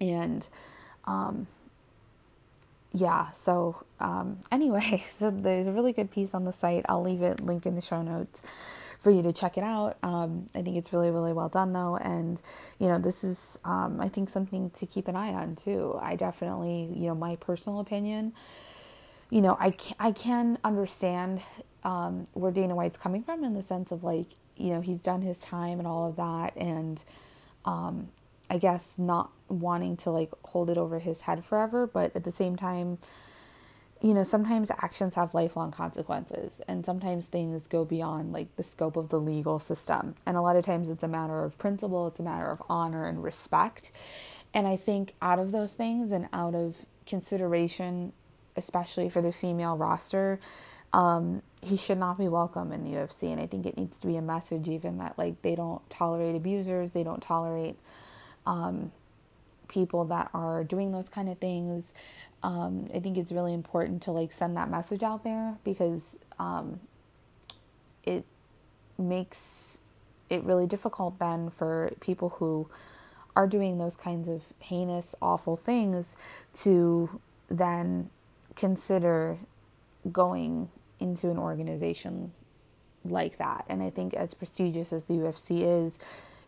And 0.01 0.47
um, 1.05 1.47
yeah, 2.91 3.31
so 3.31 3.83
um, 3.99 4.39
anyway, 4.51 5.03
so 5.19 5.29
there's 5.29 5.67
a 5.67 5.71
really 5.71 5.93
good 5.93 6.11
piece 6.11 6.33
on 6.33 6.45
the 6.45 6.53
site. 6.53 6.85
I'll 6.87 7.03
leave 7.03 7.21
it 7.21 7.41
link 7.41 7.65
in 7.65 7.75
the 7.75 7.81
show 7.81 8.01
notes 8.01 8.41
for 9.01 9.11
you 9.11 9.21
to 9.21 9.31
check 9.31 9.55
it 9.55 9.63
out. 9.63 9.97
Um, 10.01 10.49
I 10.55 10.63
think 10.63 10.77
it's 10.77 10.91
really, 10.91 11.11
really 11.11 11.31
well 11.31 11.49
done 11.49 11.73
though. 11.73 11.95
And, 11.97 12.41
you 12.79 12.87
know, 12.87 12.97
this 12.97 13.23
is, 13.23 13.59
um, 13.63 14.01
I 14.01 14.09
think, 14.09 14.29
something 14.29 14.71
to 14.71 14.87
keep 14.87 15.07
an 15.07 15.15
eye 15.15 15.31
on 15.31 15.55
too. 15.55 15.99
I 16.01 16.15
definitely, 16.15 16.89
you 16.91 17.07
know, 17.09 17.15
my 17.15 17.35
personal 17.35 17.79
opinion, 17.81 18.33
you 19.29 19.41
know, 19.41 19.57
I 19.59 19.71
can, 19.71 19.95
I 19.99 20.11
can 20.11 20.57
understand 20.63 21.41
um, 21.83 22.27
where 22.33 22.51
Dana 22.51 22.75
White's 22.75 22.97
coming 22.97 23.23
from 23.23 23.43
in 23.43 23.53
the 23.53 23.63
sense 23.63 23.91
of 23.91 24.03
like, 24.03 24.27
you 24.55 24.73
know, 24.73 24.81
he's 24.81 24.99
done 24.99 25.21
his 25.21 25.39
time 25.39 25.79
and 25.79 25.87
all 25.87 26.07
of 26.07 26.15
that, 26.15 26.55
and 26.55 27.03
um, 27.65 28.09
I 28.49 28.57
guess 28.57 28.97
not 28.97 29.31
wanting 29.49 29.97
to 29.97 30.11
like 30.11 30.31
hold 30.45 30.69
it 30.69 30.77
over 30.77 30.99
his 30.99 31.21
head 31.21 31.43
forever, 31.43 31.85
but 31.87 32.15
at 32.15 32.23
the 32.23 32.31
same 32.31 32.55
time, 32.55 32.99
you 34.01 34.13
know, 34.13 34.23
sometimes 34.23 34.69
actions 34.71 35.15
have 35.15 35.33
lifelong 35.33 35.71
consequences, 35.71 36.61
and 36.67 36.85
sometimes 36.85 37.27
things 37.27 37.67
go 37.67 37.83
beyond 37.83 38.33
like 38.33 38.55
the 38.55 38.63
scope 38.63 38.97
of 38.97 39.09
the 39.09 39.19
legal 39.19 39.59
system. 39.59 40.15
And 40.25 40.37
a 40.37 40.41
lot 40.41 40.55
of 40.55 40.65
times 40.65 40.89
it's 40.89 41.03
a 41.03 41.07
matter 41.07 41.43
of 41.43 41.57
principle, 41.57 42.07
it's 42.07 42.19
a 42.19 42.23
matter 42.23 42.51
of 42.51 42.61
honor 42.69 43.05
and 43.05 43.23
respect. 43.23 43.91
And 44.53 44.67
I 44.67 44.75
think 44.75 45.15
out 45.21 45.39
of 45.39 45.51
those 45.51 45.73
things 45.73 46.11
and 46.11 46.29
out 46.31 46.55
of 46.55 46.85
consideration, 47.05 48.13
especially 48.55 49.09
for 49.09 49.21
the 49.21 49.31
female 49.31 49.77
roster, 49.77 50.39
um, 50.93 51.41
he 51.61 51.75
should 51.75 51.97
not 51.97 52.17
be 52.17 52.27
welcome 52.27 52.71
in 52.71 52.83
the 52.83 52.91
UFC. 52.91 53.31
And 53.31 53.41
I 53.41 53.47
think 53.47 53.65
it 53.65 53.77
needs 53.77 53.97
to 53.99 54.07
be 54.07 54.15
a 54.15 54.21
message, 54.21 54.69
even 54.69 54.97
that 54.99 55.17
like 55.17 55.41
they 55.41 55.55
don't 55.55 55.87
tolerate 55.89 56.35
abusers, 56.35 56.91
they 56.91 57.03
don't 57.03 57.21
tolerate 57.21 57.75
um, 58.45 58.91
people 59.67 60.05
that 60.05 60.29
are 60.33 60.63
doing 60.63 60.91
those 60.91 61.09
kind 61.09 61.27
of 61.27 61.37
things. 61.39 61.93
Um, 62.43 62.89
I 62.93 62.99
think 62.99 63.17
it's 63.17 63.31
really 63.31 63.53
important 63.53 64.01
to 64.03 64.11
like 64.11 64.31
send 64.31 64.55
that 64.57 64.69
message 64.69 65.03
out 65.03 65.23
there 65.23 65.57
because 65.63 66.19
um, 66.39 66.79
it 68.03 68.25
makes 68.97 69.79
it 70.29 70.43
really 70.43 70.67
difficult 70.67 71.19
then 71.19 71.49
for 71.49 71.91
people 71.99 72.29
who 72.37 72.69
are 73.35 73.47
doing 73.47 73.77
those 73.77 73.95
kinds 73.95 74.29
of 74.29 74.43
heinous, 74.59 75.13
awful 75.21 75.55
things 75.55 76.15
to 76.53 77.19
then 77.49 78.09
consider 78.55 79.37
going 80.11 80.69
into 80.99 81.29
an 81.29 81.37
organization 81.37 82.31
like 83.03 83.37
that. 83.37 83.65
And 83.67 83.81
I 83.83 83.89
think 83.89 84.13
as 84.13 84.33
prestigious 84.33 84.91
as 84.91 85.05
the 85.05 85.15
UFC 85.15 85.61
is, 85.63 85.97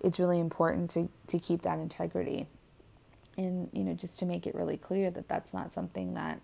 it's 0.02 0.20
really 0.20 0.40
important 0.40 0.90
to, 0.92 1.10
to 1.28 1.40
keep 1.40 1.64
that 1.64 1.80
integrity. 1.80 2.48
And, 3.38 3.70
you 3.72 3.84
know, 3.84 3.94
just 3.94 4.18
to 4.20 4.26
make 4.26 4.48
it 4.48 4.56
really 4.56 4.78
clear 4.78 5.12
that 5.12 5.28
that's 5.28 5.54
not 5.54 5.72
something 5.72 6.14
that 6.16 6.40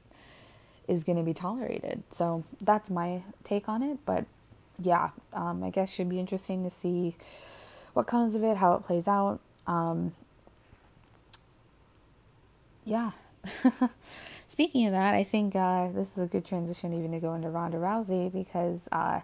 is 0.87 1.03
going 1.03 1.17
to 1.17 1.23
be 1.23 1.33
tolerated. 1.33 2.03
So 2.11 2.43
that's 2.61 2.89
my 2.89 3.23
take 3.43 3.67
on 3.67 3.81
it. 3.81 3.99
But 4.05 4.25
yeah, 4.79 5.09
um, 5.33 5.63
I 5.63 5.69
guess 5.69 5.91
should 5.91 6.09
be 6.09 6.19
interesting 6.19 6.63
to 6.63 6.69
see 6.69 7.15
what 7.93 8.07
comes 8.07 8.35
of 8.35 8.43
it, 8.43 8.57
how 8.57 8.73
it 8.73 8.83
plays 8.83 9.07
out. 9.07 9.39
Um, 9.65 10.13
yeah. 12.85 13.11
Speaking 14.53 14.85
of 14.85 14.91
that, 14.91 15.15
I 15.15 15.23
think 15.23 15.55
uh, 15.55 15.87
this 15.89 16.11
is 16.11 16.25
a 16.25 16.27
good 16.27 16.45
transition 16.45 16.93
even 16.93 17.11
to 17.13 17.19
go 17.19 17.33
into 17.33 17.49
Ronda 17.49 17.77
Rousey 17.77 18.31
because 18.31 18.87
uh, 18.91 19.21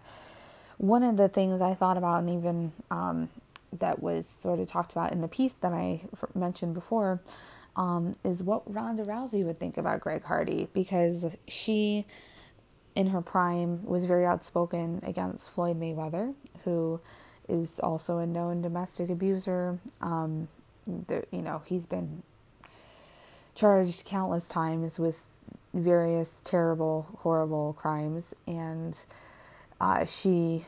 one 0.79 1.03
of 1.03 1.17
the 1.17 1.29
things 1.29 1.61
I 1.61 1.75
thought 1.75 1.97
about, 1.97 2.23
and 2.23 2.31
even 2.31 2.71
um, 2.89 3.29
that 3.71 4.01
was 4.01 4.27
sort 4.27 4.57
of 4.57 4.65
talked 4.65 4.91
about 4.91 5.11
in 5.11 5.21
the 5.21 5.27
piece 5.27 5.53
that 5.61 5.71
I 5.71 6.01
mentioned 6.33 6.73
before, 6.73 7.21
um, 7.75 8.15
is 8.23 8.41
what 8.41 8.63
Ronda 8.73 9.03
Rousey 9.03 9.45
would 9.45 9.59
think 9.59 9.77
about 9.77 9.99
Greg 9.99 10.23
Hardy 10.23 10.67
because 10.73 11.37
she, 11.47 12.07
in 12.95 13.05
her 13.11 13.21
prime, 13.21 13.85
was 13.85 14.05
very 14.05 14.25
outspoken 14.25 14.99
against 15.05 15.51
Floyd 15.51 15.79
Mayweather, 15.79 16.33
who 16.63 16.99
is 17.47 17.79
also 17.81 18.17
a 18.17 18.25
known 18.25 18.63
domestic 18.63 19.11
abuser. 19.11 19.77
Um, 20.01 20.47
the, 20.87 21.23
you 21.29 21.43
know, 21.43 21.61
he's 21.67 21.85
been 21.85 22.23
charged 23.55 24.05
countless 24.05 24.47
times 24.47 24.99
with 24.99 25.23
various 25.73 26.41
terrible, 26.43 27.07
horrible 27.19 27.73
crimes, 27.73 28.33
and 28.47 28.97
uh, 29.79 30.05
she 30.05 30.65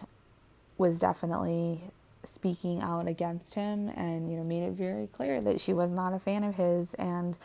was 0.77 0.99
definitely 0.99 1.81
speaking 2.23 2.81
out 2.81 3.07
against 3.07 3.55
him 3.55 3.89
and 3.89 4.29
you 4.31 4.37
know 4.37 4.43
made 4.43 4.61
it 4.61 4.73
very 4.73 5.07
clear 5.07 5.41
that 5.41 5.59
she 5.59 5.73
was 5.73 5.89
not 5.89 6.13
a 6.13 6.19
fan 6.19 6.43
of 6.43 6.55
his 6.55 6.93
and 6.95 7.35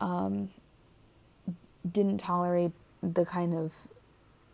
um, 0.00 0.48
didn't 1.90 2.18
tolerate 2.18 2.72
the 3.02 3.24
kind 3.24 3.52
of 3.54 3.72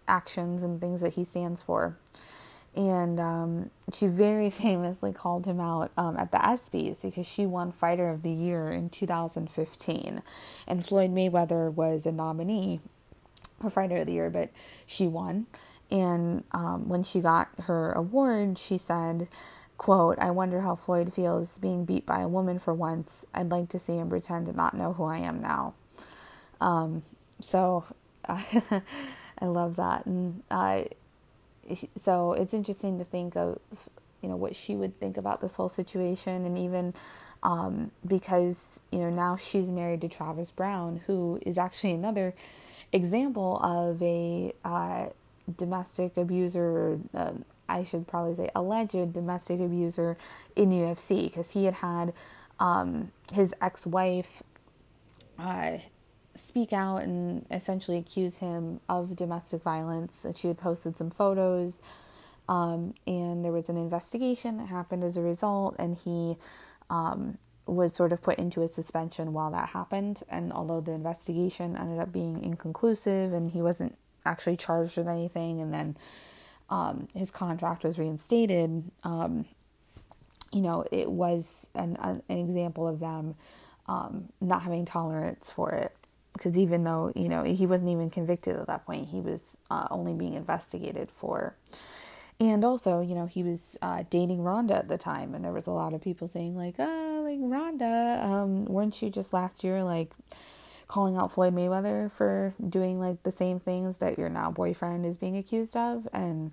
actions 0.09 0.63
and 0.63 0.81
things 0.81 1.01
that 1.01 1.15
he 1.15 1.25
stands 1.25 1.63
for 1.63 1.97
and 2.75 3.21
um, 3.21 3.71
she 3.93 4.07
very 4.07 4.51
famously 4.51 5.13
called 5.13 5.47
him 5.47 5.61
out 5.61 5.91
um, 5.97 6.17
at 6.17 6.31
the 6.31 6.39
ESPYS 6.39 7.03
because 7.03 7.27
she 7.27 7.47
won 7.47 7.73
Fighter 7.73 8.09
of 8.09 8.23
the 8.23 8.31
Year 8.31 8.71
in 8.71 8.91
2015, 8.91 10.23
and 10.67 10.85
Floyd 10.87 11.11
Mayweather 11.11 11.73
was 11.73 12.07
a 12.07 12.13
nominee 12.13 12.81
for 13.61 13.71
Fighter 13.71 13.99
of 13.99 14.07
the 14.07 14.13
Year, 14.13 14.31
but 14.31 14.51
she 14.87 15.07
won. 15.07 15.47
And 15.91 16.45
um, 16.53 16.89
when 16.89 17.03
she 17.03 17.21
got 17.21 17.49
her 17.65 17.93
award, 17.93 18.57
she 18.57 18.79
said, 18.79 19.29
"quote 19.77 20.19
I 20.19 20.31
wonder 20.31 20.63
how 20.63 20.75
Floyd 20.75 21.13
feels 21.13 21.59
being 21.59 21.85
beat 21.85 22.07
by 22.07 22.21
a 22.21 22.29
woman 22.29 22.59
for 22.59 22.73
once. 22.73 23.27
I'd 23.35 23.51
like 23.51 23.69
to 23.71 23.79
see 23.79 23.99
him 23.99 24.09
pretend 24.09 24.47
to 24.47 24.55
not 24.55 24.75
know 24.75 24.95
who 24.95 25.05
I 25.05 25.19
am 25.19 25.41
now." 25.41 25.75
Um, 26.61 27.03
so. 27.41 27.85
I 29.43 29.47
love 29.47 29.75
that, 29.77 30.07
and 30.07 30.45
I 30.53 30.87
so 31.99 32.33
it's 32.33 32.55
interesting 32.55 32.99
to 32.99 33.05
think 33.05 33.37
of 33.37 33.59
you 34.23 34.29
know 34.29 34.37
what 34.37 34.55
she 34.57 34.77
would 34.77 34.99
think 34.99 35.17
about 35.17 35.41
this 35.41 35.57
whole 35.57 35.69
situation. 35.69 36.47
And 36.47 36.57
even 36.57 36.95
um, 37.43 37.91
because 38.07 38.83
you 38.91 39.01
know 39.01 39.11
now 39.11 39.37
she's 39.37 39.71
married 39.71 40.01
to 40.03 40.09
Travis 40.09 40.51
Browne 40.51 41.03
who 41.07 41.41
is 41.45 41.59
actually 41.59 41.93
another 41.93 42.35
example 42.93 43.59
of 43.63 44.01
a 44.03 44.55
uh, 44.65 45.07
domestic 45.57 46.17
abuser 46.17 46.99
uh, 47.15 47.33
I 47.69 47.85
should 47.85 48.07
probably 48.07 48.35
say 48.35 48.51
alleged 48.55 49.13
domestic 49.13 49.61
abuser 49.61 50.17
in 50.55 50.71
UFC 50.71 51.25
because 51.25 51.51
he 51.51 51.65
had 51.65 51.75
had 51.75 52.13
um, 52.61 53.11
his 53.33 53.55
ex-wife 53.61 54.43
uh, 55.39 55.79
speak 56.35 56.73
out 56.73 57.03
and 57.03 57.47
essentially 57.51 57.99
accuse 57.99 58.39
him 58.39 58.81
of 58.89 59.17
domestic 59.17 59.63
violence. 59.63 60.25
And 60.25 60.37
she 60.37 60.49
had 60.49 60.59
posted 60.59 60.97
some 60.97 61.11
photos, 61.11 61.83
um, 62.49 62.95
and 63.07 63.45
there 63.45 63.53
was 63.53 63.69
an 63.69 63.77
investigation 63.77 64.57
that 64.59 64.67
happened 64.67 65.05
as 65.05 65.17
a 65.17 65.23
result, 65.23 65.77
and 65.79 65.97
he 65.97 66.37
um, 66.91 67.39
was 67.67 67.95
sort 67.95 68.13
of 68.13 68.21
put 68.21 68.39
into 68.39 68.63
a 68.63 68.69
suspension 68.69 69.33
while 69.33 69.51
that 69.53 69.71
happened. 69.71 70.23
And 70.29 70.53
although 70.53 70.81
the 70.81 70.93
investigation 70.93 71.77
ended 71.77 72.01
up 72.01 72.13
being 72.13 72.43
inconclusive, 72.43 73.33
and 73.33 73.51
he 73.51 73.63
wasn't 73.63 73.97
actually 74.25 74.57
charged 74.57 74.97
with 74.97 75.09
anything, 75.09 75.61
and 75.61 75.73
then 75.73 75.97
um, 76.71 77.09
his 77.15 77.31
contract 77.31 77.85
was 77.85 77.99
reinstated, 77.99 78.91
um, 79.05 79.45
you 80.53 80.61
know, 80.61 80.85
it 80.93 81.11
was 81.11 81.71
an, 81.75 81.97
an 82.01 82.23
example 82.29 82.87
of 82.87 83.01
them 83.01 83.35
um, 83.87 84.29
not 84.41 84.63
having 84.63 84.85
tolerance 84.85 85.51
for 85.51 85.71
it 85.71 85.97
because 86.33 86.57
even 86.57 86.85
though 86.85 87.13
you 87.15 87.29
know 87.29 87.43
he 87.45 87.67
wasn't 87.67 87.91
even 87.91 88.11
convicted 88.11 88.57
at 88.57 88.67
that 88.67 88.87
point, 88.87 89.09
he 89.09 89.21
was 89.21 89.57
uh, 89.71 89.89
only 89.91 90.15
being 90.15 90.35
investigated 90.35 91.11
for. 91.11 91.55
And 92.41 92.65
also, 92.65 93.01
you 93.01 93.15
know, 93.15 93.27
he 93.27 93.45
was 93.45 93.79
uh, 93.83 94.03
dating 94.11 94.43
Ronda 94.43 94.75
at 94.75 94.89
the 94.89 94.99
time, 94.99 95.35
and 95.35 95.45
there 95.45 95.53
was 95.53 95.69
a 95.69 95.71
lot 95.71 95.95
of 95.95 96.01
people 96.01 96.27
saying 96.27 96.57
like, 96.57 96.75
"Oh, 96.79 97.23
like 97.25 97.39
Ronda, 97.41 98.21
um, 98.23 98.65
weren't 98.65 99.01
you 99.01 99.11
just 99.11 99.33
last 99.33 99.63
year 99.63 99.85
like 99.85 100.13
calling 100.89 101.17
out 101.17 101.33
Floyd 101.33 101.55
Mayweather 101.55 102.11
for 102.11 102.55
doing 102.69 102.99
like 102.99 103.23
the 103.23 103.31
same 103.31 103.61
things 103.61 103.99
that 103.99 104.19
your 104.19 104.29
now 104.29 104.51
boyfriend 104.51 105.07
is 105.07 105.17
being 105.17 105.37
accused 105.37 105.77
of?" 105.77 106.09
And 106.13 106.53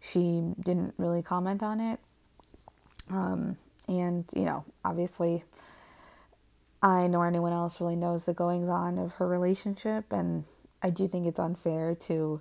she 0.00 0.42
didn't 0.60 0.94
really 0.98 1.22
comment 1.22 1.62
on 1.62 1.80
it. 1.80 2.00
Um, 3.08 3.56
and 3.88 4.24
you 4.34 4.44
know, 4.44 4.64
obviously, 4.84 5.44
I 6.82 7.06
nor 7.06 7.26
anyone 7.26 7.52
else 7.52 7.80
really 7.80 7.96
knows 7.96 8.24
the 8.24 8.34
goings 8.34 8.68
on 8.68 8.98
of 8.98 9.14
her 9.14 9.28
relationship, 9.28 10.12
and 10.12 10.44
I 10.82 10.90
do 10.90 11.08
think 11.08 11.26
it's 11.26 11.38
unfair 11.38 11.94
to 12.06 12.40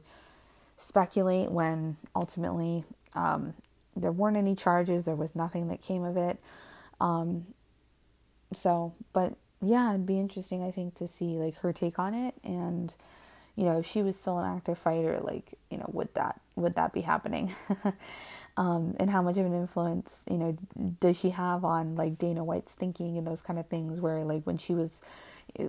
speculate 0.78 1.52
when 1.52 1.98
ultimately 2.16 2.86
um, 3.16 3.54
there 3.96 4.12
weren't 4.12 4.38
any 4.38 4.56
charges, 4.56 5.04
there 5.04 5.16
was 5.16 5.36
nothing 5.36 5.68
that 5.70 5.82
came 5.82 6.04
of 6.04 6.18
it. 6.18 6.40
Um, 7.00 7.48
so, 8.54 8.94
but 9.14 9.34
yeah, 9.62 9.92
it'd 9.92 10.06
be 10.06 10.20
interesting, 10.20 10.64
I 10.64 10.72
think, 10.72 10.96
to 10.96 11.08
see 11.08 11.38
like 11.38 11.58
her 11.58 11.74
take 11.74 12.00
on 12.00 12.14
it, 12.14 12.36
and 12.44 12.94
you 13.56 13.66
know, 13.66 13.80
if 13.80 13.86
she 13.88 14.04
was 14.04 14.20
still 14.20 14.40
an 14.40 14.58
active 14.58 14.78
fighter, 14.78 15.20
like 15.22 15.54
you 15.70 15.78
know, 15.78 15.90
would 15.94 16.14
that 16.16 16.40
would 16.56 16.76
that 16.76 16.94
be 16.94 17.02
happening? 17.02 17.54
um, 18.58 18.96
and 19.00 19.10
how 19.10 19.22
much 19.22 19.38
of 19.38 19.46
an 19.46 19.54
influence 19.54 20.26
you 20.30 20.38
know 20.38 20.58
does 21.00 21.18
she 21.18 21.30
have 21.32 21.64
on 21.64 21.96
like 21.96 22.18
Dana 22.18 22.44
White's 22.44 22.74
thinking 22.74 23.18
and 23.18 23.26
those 23.26 23.42
kind 23.42 23.60
of 23.60 23.68
things 23.68 24.00
where 24.00 24.24
like 24.24 24.44
when 24.44 24.58
she 24.58 24.74
was 24.74 25.02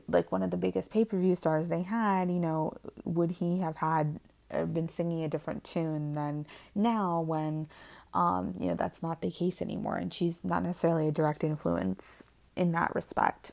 like 0.09 0.31
one 0.31 0.43
of 0.43 0.51
the 0.51 0.57
biggest 0.57 0.91
pay-per-view 0.91 1.35
stars 1.35 1.69
they 1.69 1.83
had 1.83 2.31
you 2.31 2.39
know 2.39 2.73
would 3.05 3.33
he 3.33 3.59
have 3.61 3.77
had 3.77 4.21
uh, 4.53 4.65
been 4.65 4.89
singing 4.89 5.25
a 5.25 5.29
different 5.29 5.65
tune 5.65 6.15
than 6.15 6.47
now 6.75 7.21
when 7.21 7.69
um, 8.15 8.55
you 8.61 8.69
know 8.69 8.75
that's 8.75 9.03
not 9.03 9.23
the 9.23 9.31
case 9.31 9.63
anymore? 9.63 9.97
And 9.97 10.13
she's 10.13 10.45
not 10.45 10.63
necessarily 10.63 11.09
a 11.09 11.13
direct 11.13 11.43
influence 11.43 12.23
in 12.57 12.73
that 12.73 12.95
respect 12.95 13.53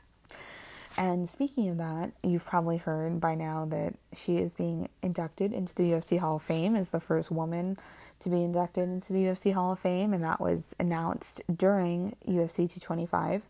And 0.96 1.28
speaking 1.28 1.68
of 1.68 1.78
that, 1.78 2.12
you've 2.22 2.44
probably 2.44 2.76
heard 2.76 3.20
by 3.20 3.34
now 3.34 3.64
that 3.66 3.94
she 4.12 4.38
is 4.38 4.52
being 4.52 4.88
inducted 5.02 5.52
into 5.52 5.74
the 5.74 5.92
UFC 5.92 6.18
Hall 6.18 6.36
of 6.36 6.42
Fame 6.42 6.74
as 6.74 6.88
the 6.88 7.00
first 7.00 7.30
woman 7.30 7.78
to 8.20 8.28
be 8.28 8.42
inducted 8.42 8.88
into 8.88 9.12
the 9.12 9.20
UFC 9.20 9.52
Hall 9.52 9.72
of 9.72 9.78
Fame, 9.78 10.12
and 10.12 10.22
that 10.24 10.40
was 10.40 10.74
announced 10.78 11.42
during 11.54 12.16
UFC 12.26 12.68
225. 12.68 13.42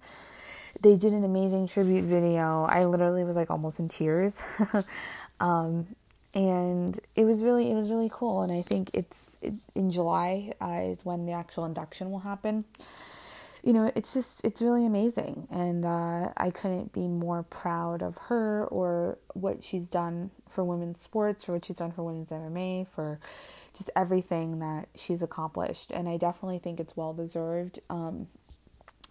They 0.81 0.96
did 0.96 1.12
an 1.12 1.24
amazing 1.24 1.66
tribute 1.66 2.05
video. 2.05 2.64
I 2.64 2.85
literally 2.85 3.24
was 3.24 3.37
like 3.37 3.50
almost 3.50 3.81
in 3.81 3.88
tears. 3.88 4.42
um, 5.40 5.87
and 6.35 7.00
it 7.16 7.24
was 7.24 7.42
really 7.42 7.70
it 7.70 7.74
was 7.74 7.90
really 7.90 8.09
cool 8.12 8.42
and 8.42 8.53
i 8.53 8.62
think 8.62 8.90
it's 8.94 9.37
it, 9.42 9.53
in 9.74 9.90
july 9.90 10.53
uh, 10.61 10.81
is 10.83 11.05
when 11.05 11.26
the 11.26 11.33
actual 11.33 11.64
induction 11.64 12.11
will 12.11 12.20
happen 12.20 12.64
you 13.62 13.73
know, 13.73 13.92
it's 13.94 14.14
just, 14.14 14.44
it's 14.44 14.62
really 14.62 14.87
amazing. 14.87 15.46
And 15.51 15.85
uh, 15.85 16.33
I 16.37 16.51
couldn't 16.51 16.92
be 16.92 17.07
more 17.09 17.42
proud 17.42 18.03
of 18.03 18.16
her 18.29 18.66
or 18.66 19.18
what 19.35 19.62
she's 19.62 19.88
done 19.88 20.31
for 20.49 20.64
women's 20.64 21.01
sports, 21.01 21.44
for 21.44 21.53
what 21.53 21.64
she's 21.64 21.77
done 21.77 21.92
for 21.92 22.03
women's 22.03 22.31
MMA, 22.31 22.88
for 22.88 23.20
just 23.77 23.90
everything 23.94 24.59
that 24.61 24.88
she's 24.94 25.23
accomplished. 25.23 25.90
And 25.90 26.09
I 26.09 26.16
definitely 26.16 26.59
think 26.59 26.81
it's 26.81 26.96
well 26.96 27.12
deserved. 27.12 27.79
Um, 27.88 28.29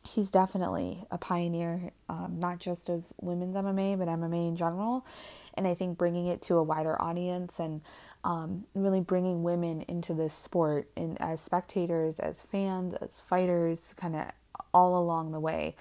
she's 0.07 0.31
definitely 0.31 1.05
a 1.11 1.17
pioneer, 1.17 1.91
um, 2.07 2.37
not 2.39 2.59
just 2.59 2.89
of 2.89 3.05
women's 3.21 3.55
MMA, 3.55 3.97
but 3.97 4.07
MMA 4.07 4.49
in 4.49 4.55
general. 4.55 5.05
And 5.53 5.67
I 5.67 5.73
think 5.75 5.97
bringing 5.97 6.27
it 6.27 6.41
to 6.43 6.55
a 6.55 6.63
wider 6.63 6.99
audience 7.01 7.59
and 7.59 7.81
um, 8.23 8.65
really 8.73 9.01
bringing 9.01 9.43
women 9.43 9.81
into 9.83 10.13
this 10.13 10.33
sport 10.33 10.89
and 10.97 11.19
as 11.21 11.41
spectators, 11.41 12.19
as 12.19 12.41
fans, 12.41 12.93
as 12.95 13.21
fighters, 13.27 13.93
kind 13.97 14.15
of 14.15 14.25
all 14.73 14.97
along 14.97 15.31
the 15.31 15.39
way. 15.39 15.75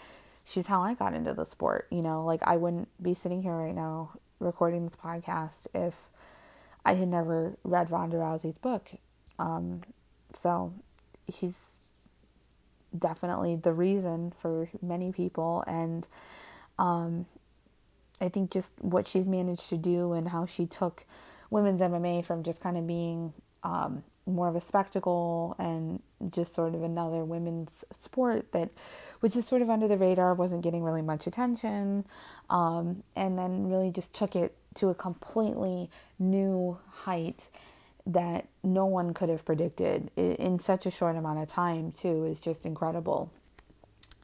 She's 0.45 0.67
how 0.67 0.83
I 0.83 0.95
got 0.95 1.15
into 1.15 1.35
the 1.35 1.45
sport. 1.45 1.87
You 1.91 2.03
know, 2.03 2.25
like 2.25 2.43
I 2.45 2.57
wouldn't 2.57 2.89
be 3.03 3.15
sitting 3.15 3.43
here 3.43 3.55
right 3.55 3.75
now 3.75 4.13
recording 4.41 4.85
this 4.85 4.97
podcast 4.97 5.67
if 5.75 5.95
I 6.85 6.95
had 6.95 7.09
never 7.09 7.57
read 7.65 7.91
Ronda 7.91 8.17
Rousey's 8.17 8.59
book. 8.59 8.91
Um, 9.39 9.83
so 10.33 10.73
she's 11.33 11.79
definitely 12.97 13.57
the 13.57 13.73
reason 13.73 14.33
for 14.41 14.71
many 14.81 15.13
people. 15.13 15.65
And 15.67 16.07
um, 16.79 17.27
I 18.21 18.29
think 18.29 18.51
just 18.51 18.75
what 18.81 19.07
she's 19.07 19.27
managed 19.27 19.69
to 19.69 19.77
do 19.77 20.13
and 20.13 20.29
how 20.29 20.47
she 20.47 20.67
took 20.67 21.05
women's 21.51 21.81
MMA 21.81 22.25
from 22.25 22.43
just 22.43 22.61
kind 22.61 22.77
of 22.77 22.87
being 22.87 23.33
um, 23.63 24.05
more 24.29 24.49
of 24.49 24.57
a 24.57 24.61
spectacle 24.61 25.57
and 25.59 26.03
just 26.31 26.55
sort 26.55 26.75
of 26.75 26.83
another 26.83 27.25
women's 27.25 27.85
sport 27.99 28.53
that 28.53 28.71
was 29.21 29.35
just 29.35 29.49
sort 29.49 29.63
of 29.63 29.71
under 29.71 29.89
the 29.89 29.97
radar, 29.97 30.35
wasn't 30.35 30.63
getting 30.63 30.83
really 30.83 31.03
much 31.03 31.27
attention, 31.27 32.05
um, 32.51 33.03
and 33.17 33.39
then 33.39 33.69
really 33.69 33.91
just 33.91 34.15
took 34.15 34.37
it 34.37 34.55
to 34.75 34.89
a 34.89 34.95
completely 34.95 35.91
new 36.19 36.79
height 36.89 37.49
that 38.07 38.47
no 38.63 38.87
one 38.87 39.13
could 39.13 39.29
have 39.29 39.45
predicted 39.45 40.11
in 40.17 40.59
such 40.59 40.87
a 40.87 40.91
short 40.91 41.17
amount 41.17 41.39
of 41.41 41.49
time, 41.49 41.93
too, 41.93 42.25
is 42.25 42.41
just 42.41 42.65
incredible. 42.65 43.31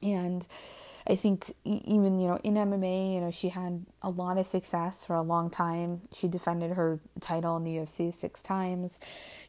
And 0.03 0.47
I 1.07 1.17
think 1.17 1.53
even 1.65 2.19
you 2.19 2.29
know 2.29 2.39
in 2.43 2.55
MMA, 2.55 3.15
you 3.15 3.21
know 3.21 3.31
she 3.31 3.51
had 3.51 3.85
a 4.03 4.09
lot 4.09 4.39
of 4.39 4.47
success 4.47 5.05
for 5.05 5.15
a 5.15 5.23
long 5.23 5.51
time. 5.51 6.03
She 6.15 6.29
defended 6.29 6.73
her 6.73 6.99
title 7.21 7.57
in 7.57 7.65
the 7.65 7.77
UFC 7.77 8.13
six 8.13 8.43
times. 8.43 8.99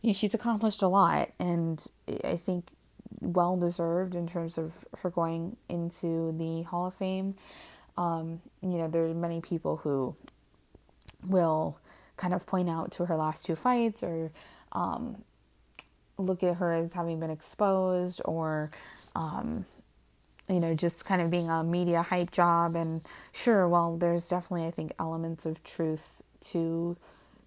You 0.02 0.10
know, 0.10 0.14
she's 0.14 0.34
accomplished 0.34 0.82
a 0.82 0.88
lot, 0.88 1.32
and 1.40 1.86
I 2.24 2.36
think 2.36 2.72
well 3.22 3.56
deserved 3.56 4.16
in 4.16 4.28
terms 4.28 4.58
of 4.58 4.74
her 5.00 5.10
going 5.10 5.56
into 5.70 6.34
the 6.38 6.64
Hall 6.64 6.88
of 6.88 6.96
Fame. 6.96 7.36
Um, 7.98 8.42
you 8.62 8.78
know, 8.78 8.90
there 8.90 9.06
are 9.06 9.14
many 9.14 9.40
people 9.40 9.78
who 9.78 10.16
will 11.26 11.80
kind 12.18 12.34
of 12.34 12.46
point 12.46 12.70
out 12.70 12.92
to 12.94 13.06
her 13.06 13.16
last 13.16 13.46
two 13.46 13.56
fights 13.56 14.04
or 14.04 14.32
um, 14.72 15.24
look 16.18 16.44
at 16.44 16.58
her 16.58 16.74
as 16.74 16.94
having 16.94 17.20
been 17.20 17.30
exposed 17.30 18.22
or 18.26 18.72
um, 19.16 19.66
you 20.50 20.60
know, 20.60 20.76
just 20.76 21.06
kind 21.06 21.22
of 21.22 21.32
being 21.32 21.50
a 21.50 21.64
media 21.64 22.02
hype 22.02 22.32
job. 22.32 22.76
And 22.76 23.02
sure, 23.32 23.68
well, 23.68 23.98
there's 23.98 24.28
definitely, 24.28 24.68
I 24.68 24.72
think, 24.72 24.94
elements 25.00 25.46
of 25.46 25.64
truth 25.64 26.22
to 26.52 26.98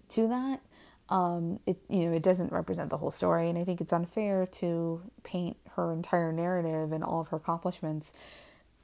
to 0.09 0.27
that. 0.27 0.61
Um, 1.09 1.59
it 1.65 1.77
you 1.89 2.09
know, 2.09 2.15
it 2.15 2.23
doesn't 2.23 2.51
represent 2.51 2.89
the 2.89 2.97
whole 2.97 3.11
story, 3.11 3.49
and 3.49 3.57
I 3.57 3.63
think 3.63 3.81
it's 3.81 3.93
unfair 3.93 4.45
to 4.45 5.01
paint 5.23 5.57
her 5.75 5.91
entire 5.93 6.31
narrative 6.31 6.91
and 6.91 7.03
all 7.03 7.21
of 7.21 7.29
her 7.29 7.37
accomplishments 7.37 8.13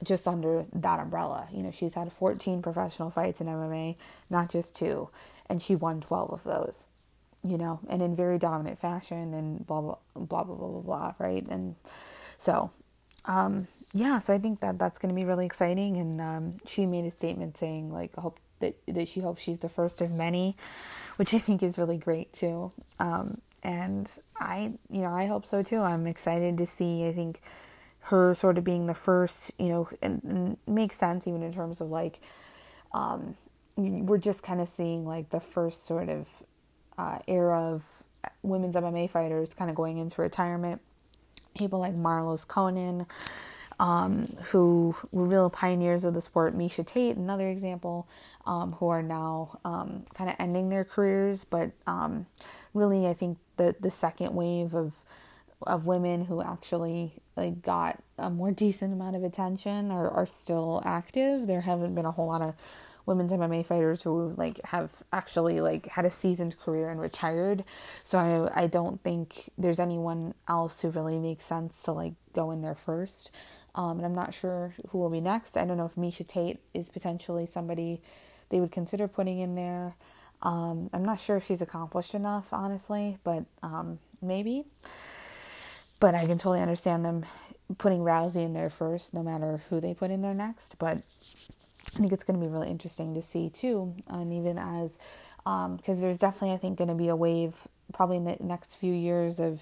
just 0.02 0.28
under 0.28 0.66
that 0.72 1.00
umbrella. 1.00 1.48
You 1.52 1.62
know, 1.62 1.70
she's 1.70 1.94
had 1.94 2.12
14 2.12 2.62
professional 2.62 3.10
fights 3.10 3.40
in 3.40 3.46
MMA, 3.46 3.96
not 4.28 4.50
just 4.50 4.76
two, 4.76 5.08
and 5.48 5.62
she 5.62 5.74
won 5.76 6.00
12 6.00 6.32
of 6.32 6.44
those. 6.44 6.88
You 7.42 7.58
know, 7.58 7.78
and 7.88 8.02
in 8.02 8.16
very 8.16 8.38
dominant 8.38 8.80
fashion, 8.80 9.32
and 9.32 9.64
blah 9.66 9.80
blah 9.80 9.96
blah 10.16 10.42
blah 10.44 10.56
blah 10.56 10.68
blah, 10.68 10.80
blah 10.80 11.14
right? 11.18 11.46
And 11.48 11.76
so, 12.38 12.72
um, 13.24 13.68
yeah, 13.92 14.18
so 14.18 14.34
I 14.34 14.38
think 14.38 14.60
that 14.60 14.78
that's 14.78 14.98
going 14.98 15.14
to 15.14 15.18
be 15.18 15.24
really 15.24 15.46
exciting. 15.46 15.96
And 15.96 16.20
um, 16.20 16.54
she 16.66 16.86
made 16.86 17.04
a 17.04 17.10
statement 17.10 17.56
saying, 17.56 17.92
like, 17.92 18.14
hope 18.16 18.38
that, 18.60 18.76
that 18.86 19.08
she 19.08 19.20
hopes 19.20 19.42
she's 19.42 19.58
the 19.58 19.68
first 19.68 20.00
of 20.00 20.10
many, 20.10 20.56
which 21.16 21.34
I 21.34 21.38
think 21.38 21.62
is 21.62 21.78
really 21.78 21.98
great 21.98 22.32
too. 22.32 22.72
Um, 22.98 23.40
and 23.62 24.10
I, 24.38 24.72
you 24.90 25.02
know, 25.02 25.12
I 25.12 25.26
hope 25.26 25.46
so 25.46 25.62
too. 25.62 25.80
I'm 25.80 26.06
excited 26.06 26.58
to 26.58 26.66
see, 26.66 27.06
I 27.06 27.12
think, 27.12 27.40
her 28.00 28.34
sort 28.34 28.56
of 28.56 28.64
being 28.64 28.86
the 28.86 28.94
first, 28.94 29.50
you 29.58 29.68
know, 29.68 29.88
and, 30.00 30.22
and 30.22 30.56
makes 30.66 30.96
sense 30.96 31.26
even 31.26 31.42
in 31.42 31.52
terms 31.52 31.80
of 31.80 31.90
like, 31.90 32.20
um, 32.94 33.36
we're 33.76 34.18
just 34.18 34.42
kind 34.42 34.60
of 34.60 34.68
seeing 34.68 35.04
like 35.04 35.30
the 35.30 35.40
first 35.40 35.84
sort 35.84 36.08
of 36.08 36.28
uh, 36.96 37.18
era 37.26 37.60
of 37.60 37.82
women's 38.42 38.76
MMA 38.76 39.10
fighters 39.10 39.54
kind 39.54 39.70
of 39.70 39.76
going 39.76 39.98
into 39.98 40.22
retirement. 40.22 40.80
People 41.58 41.80
like 41.80 41.94
Marloes 41.94 42.46
Coenen, 42.46 43.06
um, 43.78 44.26
who 44.50 44.94
were 45.12 45.26
real 45.26 45.50
pioneers 45.50 46.04
of 46.04 46.14
the 46.14 46.22
sport. 46.22 46.56
Miesha 46.56 46.86
Tate, 46.86 47.16
another 47.16 47.48
example, 47.48 48.08
um, 48.46 48.72
who 48.72 48.88
are 48.88 49.02
now 49.02 49.58
um, 49.64 50.04
kind 50.14 50.30
of 50.30 50.36
ending 50.38 50.68
their 50.68 50.84
careers, 50.84 51.44
but 51.44 51.72
um, 51.86 52.26
really, 52.74 53.06
I 53.06 53.14
think 53.14 53.38
the 53.56 53.74
the 53.80 53.90
second 53.90 54.34
wave 54.34 54.74
of 54.74 54.92
of 55.62 55.86
women 55.86 56.24
who 56.26 56.42
actually 56.42 57.14
like 57.36 57.62
got 57.62 58.02
a 58.18 58.30
more 58.30 58.50
decent 58.50 58.92
amount 58.92 59.16
of 59.16 59.24
attention 59.24 59.90
are, 59.90 60.10
are 60.10 60.26
still 60.26 60.82
active. 60.84 61.46
There 61.46 61.62
haven't 61.62 61.94
been 61.94 62.04
a 62.04 62.10
whole 62.10 62.26
lot 62.26 62.42
of 62.42 62.54
women's 63.06 63.32
MMA 63.32 63.64
fighters 63.64 64.02
who 64.02 64.32
like 64.36 64.60
have 64.64 64.90
actually 65.12 65.60
like 65.60 65.86
had 65.86 66.04
a 66.04 66.10
seasoned 66.10 66.58
career 66.58 66.90
and 66.90 67.00
retired. 67.00 67.64
So 68.04 68.18
I 68.18 68.64
I 68.64 68.66
don't 68.66 69.02
think 69.02 69.50
there's 69.56 69.80
anyone 69.80 70.34
else 70.48 70.80
who 70.80 70.90
really 70.90 71.18
makes 71.18 71.44
sense 71.46 71.82
to 71.82 71.92
like 71.92 72.14
go 72.34 72.50
in 72.50 72.62
there 72.62 72.74
first. 72.74 73.30
Um, 73.76 73.98
and 73.98 74.06
I'm 74.06 74.14
not 74.14 74.32
sure 74.32 74.74
who 74.88 74.98
will 74.98 75.10
be 75.10 75.20
next. 75.20 75.56
I 75.56 75.64
don't 75.64 75.76
know 75.76 75.84
if 75.84 75.94
Miesha 75.94 76.26
Tate 76.26 76.60
is 76.74 76.88
potentially 76.88 77.46
somebody 77.46 78.00
they 78.48 78.58
would 78.58 78.72
consider 78.72 79.06
putting 79.06 79.38
in 79.38 79.54
there. 79.54 79.94
Um, 80.42 80.90
I'm 80.92 81.04
not 81.04 81.20
sure 81.20 81.36
if 81.36 81.46
she's 81.46 81.62
accomplished 81.62 82.14
enough, 82.14 82.52
honestly, 82.52 83.18
but 83.22 83.44
um, 83.62 83.98
maybe. 84.22 84.64
But 86.00 86.14
I 86.14 86.26
can 86.26 86.38
totally 86.38 86.60
understand 86.60 87.04
them 87.04 87.26
putting 87.78 88.00
Rousey 88.00 88.44
in 88.44 88.54
there 88.54 88.70
first, 88.70 89.14
no 89.14 89.22
matter 89.22 89.62
who 89.68 89.80
they 89.80 89.94
put 89.94 90.10
in 90.10 90.22
there 90.22 90.34
next. 90.34 90.78
But 90.78 90.98
I 90.98 91.98
think 91.98 92.12
it's 92.12 92.24
going 92.24 92.38
to 92.38 92.46
be 92.46 92.50
really 92.50 92.70
interesting 92.70 93.14
to 93.14 93.22
see 93.22 93.50
too, 93.50 93.94
and 94.08 94.32
even 94.32 94.58
as 94.58 94.98
because 95.44 95.96
um, 95.96 96.00
there's 96.00 96.18
definitely 96.18 96.52
I 96.52 96.58
think 96.58 96.76
going 96.76 96.88
to 96.88 96.94
be 96.94 97.08
a 97.08 97.16
wave 97.16 97.68
probably 97.92 98.16
in 98.16 98.24
the 98.24 98.36
next 98.40 98.76
few 98.76 98.92
years 98.92 99.38
of 99.38 99.60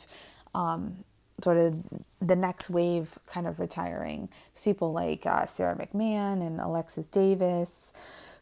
um, 0.55 1.05
sort 1.43 1.57
of 1.57 1.77
the 2.21 2.37
next 2.37 2.71
wave 2.71 3.19
kind 3.27 3.47
of 3.47 3.59
retiring. 3.59 4.29
People 4.63 4.93
like 4.93 5.27
uh, 5.27 5.47
Sara 5.47 5.75
McMann 5.77 6.47
and 6.47 6.61
Alexis 6.61 7.07
Davis, 7.07 7.93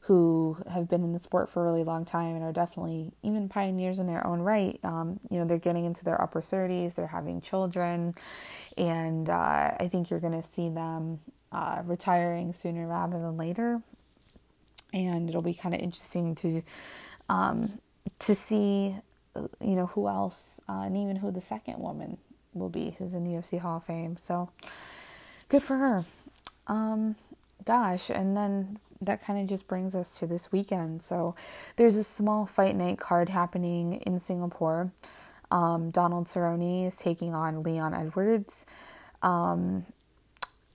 who 0.02 0.56
have 0.70 0.88
been 0.88 1.04
in 1.04 1.12
the 1.12 1.18
sport 1.18 1.48
for 1.48 1.62
a 1.62 1.64
really 1.64 1.84
long 1.84 2.04
time 2.04 2.34
and 2.34 2.44
are 2.44 2.52
definitely 2.52 3.12
even 3.22 3.48
pioneers 3.48 3.98
in 3.98 4.06
their 4.06 4.26
own 4.26 4.40
right. 4.40 4.78
Um, 4.82 5.20
you 5.30 5.38
know, 5.38 5.44
they're 5.44 5.58
getting 5.58 5.84
into 5.84 6.04
their 6.04 6.20
upper 6.20 6.40
30s, 6.40 6.94
they're 6.94 7.06
having 7.06 7.40
children, 7.40 8.14
and 8.76 9.30
uh, 9.30 9.74
I 9.78 9.88
think 9.90 10.10
you're 10.10 10.20
going 10.20 10.40
to 10.40 10.42
see 10.42 10.68
them 10.68 11.20
uh, 11.52 11.82
retiring 11.84 12.52
sooner 12.52 12.86
rather 12.86 13.20
than 13.20 13.36
later. 13.36 13.80
And 14.92 15.28
it'll 15.28 15.40
be 15.40 15.54
kind 15.54 15.74
of 15.74 15.80
interesting 15.80 16.34
to 16.36 16.62
um, 17.28 17.78
to 18.18 18.34
see, 18.34 18.96
you 19.60 19.74
know, 19.74 19.86
who 19.86 20.06
else, 20.06 20.60
uh, 20.68 20.82
and 20.84 20.96
even 20.96 21.16
who 21.16 21.30
the 21.30 21.40
second 21.40 21.78
woman 21.78 22.18
will 22.54 22.68
be, 22.68 22.94
who's 22.98 23.14
in 23.14 23.24
the 23.24 23.30
UFC 23.30 23.58
Hall 23.58 23.78
of 23.78 23.84
Fame. 23.84 24.16
So 24.22 24.50
good 25.48 25.62
for 25.62 25.76
her. 25.76 26.04
Um, 26.66 27.16
gosh, 27.64 28.10
and 28.10 28.36
then 28.36 28.78
that 29.00 29.24
kind 29.24 29.40
of 29.40 29.46
just 29.48 29.66
brings 29.66 29.94
us 29.94 30.18
to 30.18 30.26
this 30.26 30.52
weekend. 30.52 31.02
So 31.02 31.34
there's 31.76 31.96
a 31.96 32.04
small 32.04 32.46
fight 32.46 32.76
night 32.76 32.98
card 32.98 33.28
happening 33.28 33.94
in 34.06 34.20
Singapore. 34.20 34.92
Um, 35.50 35.90
Donald 35.90 36.26
Cerrone 36.28 36.86
is 36.86 36.96
taking 36.96 37.34
on 37.34 37.62
Leon 37.62 37.94
Edwards. 37.94 38.64
Um, 39.22 39.86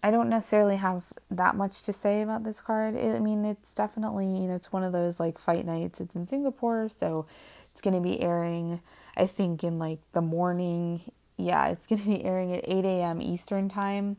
I 0.04 0.12
don't 0.12 0.30
necessarily 0.30 0.78
have 0.78 1.04
that 1.32 1.56
much 1.56 1.84
to 1.84 1.94
say 1.94 2.22
about 2.22 2.44
this 2.44 2.62
card. 2.62 2.96
I 2.96 3.20
mean, 3.20 3.44
it's 3.44 3.74
definitely, 3.74 4.26
you 4.26 4.48
know, 4.48 4.56
it's 4.56 4.72
one 4.72 4.84
of 4.84 4.94
those 4.94 5.20
like 5.20 5.40
fight 5.40 5.66
nights. 5.66 6.00
It's 6.00 6.16
in 6.16 6.28
Singapore, 6.28 6.90
so 6.90 7.26
it's 7.72 7.82
going 7.82 7.96
to 7.96 8.02
be 8.02 8.22
airing, 8.22 8.82
I 9.16 9.26
think, 9.26 9.64
in 9.64 9.80
like 9.80 10.00
the 10.14 10.22
morning. 10.22 11.02
Yeah, 11.38 11.68
it's 11.68 11.86
going 11.86 12.02
to 12.02 12.08
be 12.08 12.24
airing 12.24 12.54
at 12.54 12.68
8 12.68 12.84
a.m. 12.84 13.22
Eastern 13.22 13.70
time. 13.70 14.18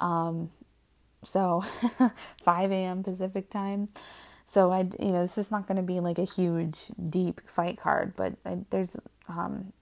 Um, 0.00 0.50
so 1.24 1.64
5 2.42 2.72
a.m. 2.72 3.02
Pacific 3.02 3.50
time. 3.50 3.88
So 4.46 4.70
I, 4.70 4.80
you 5.00 5.10
know, 5.10 5.22
this 5.22 5.38
is 5.38 5.50
not 5.50 5.66
going 5.66 5.76
to 5.76 5.82
be 5.82 5.98
like 5.98 6.18
a 6.18 6.24
huge, 6.24 6.86
deep 7.10 7.40
fight 7.48 7.78
card, 7.78 8.14
but 8.16 8.34
I, 8.44 8.58
there's, 8.70 8.96
um, 9.28 9.72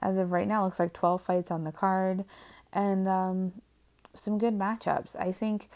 as 0.00 0.16
of 0.16 0.32
right 0.32 0.48
now, 0.48 0.64
looks 0.64 0.78
like 0.78 0.94
12 0.94 1.20
fights 1.20 1.50
on 1.50 1.64
the 1.64 1.72
card, 1.72 2.24
and 2.72 3.06
um, 3.06 3.52
some 4.14 4.38
good 4.38 4.54
matchups. 4.54 5.16
I 5.20 5.32
think 5.32 5.68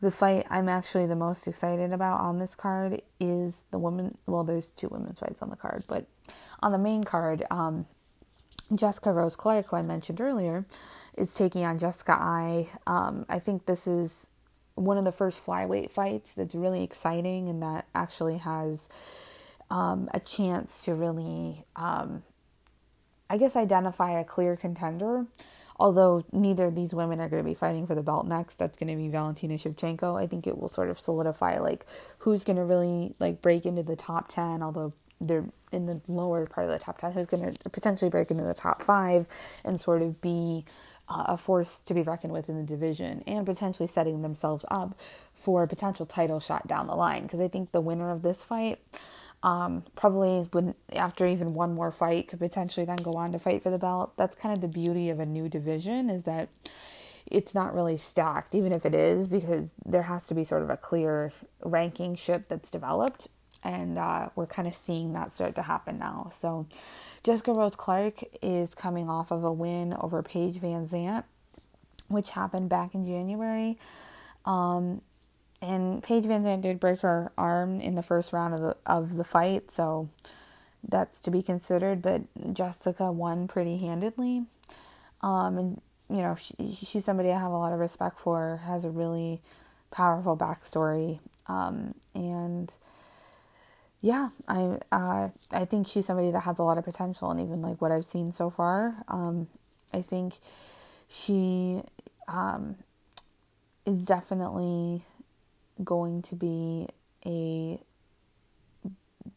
the 0.00 0.10
fight 0.10 0.46
I'm 0.50 0.68
actually 0.68 1.06
the 1.06 1.16
most 1.16 1.46
excited 1.46 1.92
about 1.92 2.20
on 2.20 2.38
this 2.38 2.54
card 2.54 3.02
is 3.20 3.64
the 3.70 3.78
woman. 3.78 4.16
Well, 4.26 4.44
there's 4.44 4.70
two 4.70 4.88
women's 4.88 5.18
fights 5.18 5.42
on 5.42 5.50
the 5.50 5.56
card, 5.56 5.84
but 5.86 6.06
on 6.62 6.72
the 6.72 6.78
main 6.78 7.04
card, 7.04 7.44
um, 7.50 7.86
Jessica 8.74 9.12
Rose 9.12 9.36
Clark, 9.36 9.66
who 9.68 9.76
I 9.76 9.82
mentioned 9.82 10.20
earlier, 10.20 10.64
is 11.16 11.34
taking 11.34 11.64
on 11.64 11.78
Jessica 11.78 12.12
Eye. 12.12 12.68
Um, 12.86 13.26
I 13.28 13.38
think 13.38 13.66
this 13.66 13.86
is 13.86 14.26
one 14.74 14.98
of 14.98 15.04
the 15.04 15.12
first 15.12 15.44
flyweight 15.44 15.90
fights 15.90 16.34
that's 16.34 16.54
really 16.54 16.82
exciting 16.82 17.48
and 17.48 17.62
that 17.62 17.86
actually 17.94 18.38
has 18.38 18.88
um, 19.70 20.08
a 20.12 20.20
chance 20.20 20.84
to 20.84 20.94
really, 20.94 21.64
um, 21.76 22.22
I 23.30 23.38
guess, 23.38 23.54
identify 23.54 24.18
a 24.18 24.24
clear 24.24 24.56
contender. 24.56 25.26
Although 25.76 26.24
neither 26.32 26.66
of 26.66 26.76
these 26.76 26.94
women 26.94 27.20
are 27.20 27.28
going 27.28 27.42
to 27.42 27.48
be 27.48 27.54
fighting 27.54 27.86
for 27.86 27.96
the 27.96 28.02
belt 28.02 28.26
next, 28.26 28.56
that's 28.56 28.78
going 28.78 28.90
to 28.90 28.96
be 28.96 29.08
Valentina 29.08 29.54
Shevchenko. 29.54 30.20
I 30.20 30.26
think 30.26 30.46
it 30.46 30.56
will 30.56 30.68
sort 30.68 30.88
of 30.88 31.00
solidify 31.00 31.58
like 31.58 31.84
who's 32.18 32.44
going 32.44 32.56
to 32.56 32.64
really 32.64 33.14
like 33.18 33.42
break 33.42 33.66
into 33.66 33.82
the 33.82 33.96
top 33.96 34.28
ten. 34.28 34.62
Although 34.62 34.92
they're 35.20 35.44
in 35.72 35.86
the 35.86 36.00
lower 36.08 36.46
part 36.46 36.66
of 36.66 36.72
the 36.72 36.78
top 36.78 36.98
ten, 36.98 37.12
who's 37.12 37.26
going 37.26 37.54
to 37.54 37.70
potentially 37.70 38.10
break 38.10 38.30
into 38.30 38.44
the 38.44 38.54
top 38.54 38.82
five 38.82 39.26
and 39.64 39.80
sort 39.80 40.02
of 40.02 40.20
be 40.20 40.64
uh, 41.08 41.24
a 41.28 41.36
force 41.36 41.80
to 41.80 41.94
be 41.94 42.02
reckoned 42.02 42.32
with 42.32 42.48
in 42.48 42.56
the 42.56 42.62
division 42.62 43.22
and 43.26 43.44
potentially 43.44 43.86
setting 43.86 44.22
themselves 44.22 44.64
up 44.70 44.98
for 45.34 45.62
a 45.62 45.68
potential 45.68 46.06
title 46.06 46.40
shot 46.40 46.66
down 46.66 46.86
the 46.86 46.94
line. 46.94 47.24
Because 47.24 47.40
I 47.40 47.48
think 47.48 47.72
the 47.72 47.80
winner 47.80 48.10
of 48.10 48.22
this 48.22 48.42
fight 48.42 48.78
um, 49.42 49.84
probably 49.94 50.48
would, 50.52 50.74
after 50.92 51.26
even 51.26 51.52
one 51.52 51.74
more 51.74 51.92
fight, 51.92 52.28
could 52.28 52.38
potentially 52.38 52.86
then 52.86 52.96
go 52.96 53.14
on 53.14 53.32
to 53.32 53.38
fight 53.38 53.62
for 53.62 53.70
the 53.70 53.78
belt. 53.78 54.12
That's 54.16 54.34
kind 54.34 54.54
of 54.54 54.60
the 54.60 54.68
beauty 54.68 55.10
of 55.10 55.20
a 55.20 55.26
new 55.26 55.48
division 55.48 56.08
is 56.08 56.22
that 56.22 56.48
it's 57.26 57.54
not 57.54 57.74
really 57.74 57.96
stacked, 57.96 58.54
even 58.54 58.72
if 58.72 58.86
it 58.86 58.94
is, 58.94 59.26
because 59.26 59.74
there 59.84 60.02
has 60.02 60.26
to 60.28 60.34
be 60.34 60.44
sort 60.44 60.62
of 60.62 60.70
a 60.70 60.76
clear 60.76 61.32
ranking 61.62 62.14
ship 62.16 62.46
that's 62.48 62.70
developed. 62.70 63.28
And 63.64 63.98
uh, 63.98 64.28
we're 64.36 64.46
kind 64.46 64.68
of 64.68 64.74
seeing 64.74 65.14
that 65.14 65.32
start 65.32 65.54
to 65.54 65.62
happen 65.62 65.98
now. 65.98 66.30
So, 66.34 66.66
Jessica 67.22 67.52
Rose 67.52 67.74
Clark 67.74 68.22
is 68.42 68.74
coming 68.74 69.08
off 69.08 69.30
of 69.30 69.42
a 69.42 69.52
win 69.52 69.94
over 69.98 70.22
Paige 70.22 70.60
VanZant, 70.60 71.24
which 72.08 72.30
happened 72.30 72.68
back 72.68 72.94
in 72.94 73.06
January. 73.06 73.78
Um, 74.44 75.00
and 75.62 76.02
Paige 76.02 76.24
VanZant 76.24 76.60
did 76.60 76.78
break 76.78 77.00
her 77.00 77.32
arm 77.38 77.80
in 77.80 77.94
the 77.94 78.02
first 78.02 78.32
round 78.32 78.54
of 78.54 78.60
the 78.60 78.76
of 78.84 79.16
the 79.16 79.24
fight, 79.24 79.70
so 79.70 80.08
that's 80.86 81.20
to 81.22 81.30
be 81.30 81.42
considered. 81.42 82.02
But 82.02 82.22
Jessica 82.52 83.10
won 83.10 83.48
pretty 83.48 83.78
handedly, 83.78 84.44
um, 85.22 85.56
and 85.56 85.80
you 86.10 86.18
know 86.18 86.36
she, 86.36 86.54
she's 86.84 87.04
somebody 87.04 87.30
I 87.30 87.38
have 87.38 87.52
a 87.52 87.56
lot 87.56 87.72
of 87.72 87.78
respect 87.78 88.20
for. 88.20 88.60
Has 88.66 88.84
a 88.84 88.90
really 88.90 89.40
powerful 89.90 90.36
backstory, 90.36 91.20
um, 91.46 91.94
and 92.14 92.74
yeah, 94.04 94.28
I 94.46 94.78
uh, 94.92 95.30
I 95.50 95.64
think 95.64 95.86
she's 95.86 96.04
somebody 96.04 96.30
that 96.30 96.40
has 96.40 96.58
a 96.58 96.62
lot 96.62 96.76
of 96.76 96.84
potential, 96.84 97.30
and 97.30 97.40
even 97.40 97.62
like 97.62 97.80
what 97.80 97.90
I've 97.90 98.04
seen 98.04 98.32
so 98.32 98.50
far, 98.50 99.02
um, 99.08 99.48
I 99.94 100.02
think 100.02 100.34
she 101.08 101.80
um, 102.28 102.76
is 103.86 104.04
definitely 104.04 105.04
going 105.82 106.20
to 106.20 106.34
be 106.34 106.88
a 107.24 107.80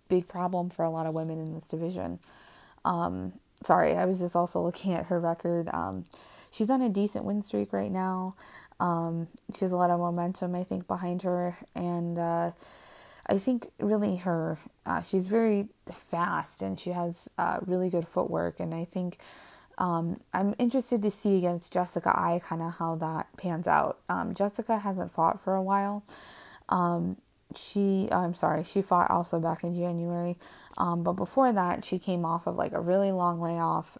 big 0.09 0.27
problem 0.27 0.69
for 0.69 0.83
a 0.83 0.89
lot 0.89 1.05
of 1.05 1.13
women 1.13 1.39
in 1.39 1.53
this 1.53 1.69
division. 1.69 2.19
Um, 2.83 3.31
sorry, 3.63 3.95
I 3.95 4.03
was 4.03 4.19
just 4.19 4.35
also 4.35 4.61
looking 4.65 4.91
at 4.91 5.05
her 5.05 5.17
record. 5.17 5.69
Um, 5.71 6.03
she's 6.51 6.69
on 6.69 6.81
a 6.81 6.89
decent 6.89 7.23
win 7.23 7.41
streak 7.41 7.71
right 7.71 7.91
now. 7.91 8.35
Um, 8.81 9.29
she 9.55 9.63
has 9.63 9.71
a 9.71 9.77
lot 9.77 9.91
of 9.91 9.99
momentum, 10.01 10.55
I 10.55 10.65
think, 10.65 10.87
behind 10.87 11.21
her, 11.21 11.55
and 11.73 12.19
uh, 12.19 12.51
I 13.29 13.37
think 13.37 13.71
really 13.79 14.17
her, 14.17 14.57
uh, 14.85 15.01
she's 15.01 15.27
very 15.27 15.67
fast 15.93 16.61
and 16.61 16.79
she 16.79 16.91
has 16.91 17.29
uh, 17.37 17.59
really 17.65 17.89
good 17.89 18.07
footwork. 18.07 18.59
And 18.59 18.73
I 18.73 18.85
think 18.85 19.17
um, 19.77 20.21
I'm 20.33 20.55
interested 20.57 21.01
to 21.01 21.11
see 21.11 21.37
against 21.37 21.73
Jessica 21.73 22.09
Eye 22.09 22.41
kind 22.43 22.61
of 22.61 22.75
how 22.75 22.95
that 22.95 23.27
pans 23.37 23.67
out. 23.67 23.99
Um, 24.09 24.33
Jessica 24.33 24.79
hasn't 24.79 25.11
fought 25.11 25.41
for 25.41 25.55
a 25.55 25.63
while. 25.63 26.03
Um, 26.69 27.17
she, 27.55 28.07
I'm 28.11 28.33
sorry, 28.33 28.63
she 28.63 28.81
fought 28.81 29.09
also 29.09 29.39
back 29.39 29.63
in 29.63 29.75
January. 29.75 30.37
Um, 30.77 31.03
but 31.03 31.13
before 31.13 31.51
that, 31.51 31.85
she 31.85 31.99
came 31.99 32.25
off 32.25 32.47
of 32.47 32.55
like 32.55 32.73
a 32.73 32.81
really 32.81 33.11
long 33.11 33.41
layoff 33.41 33.97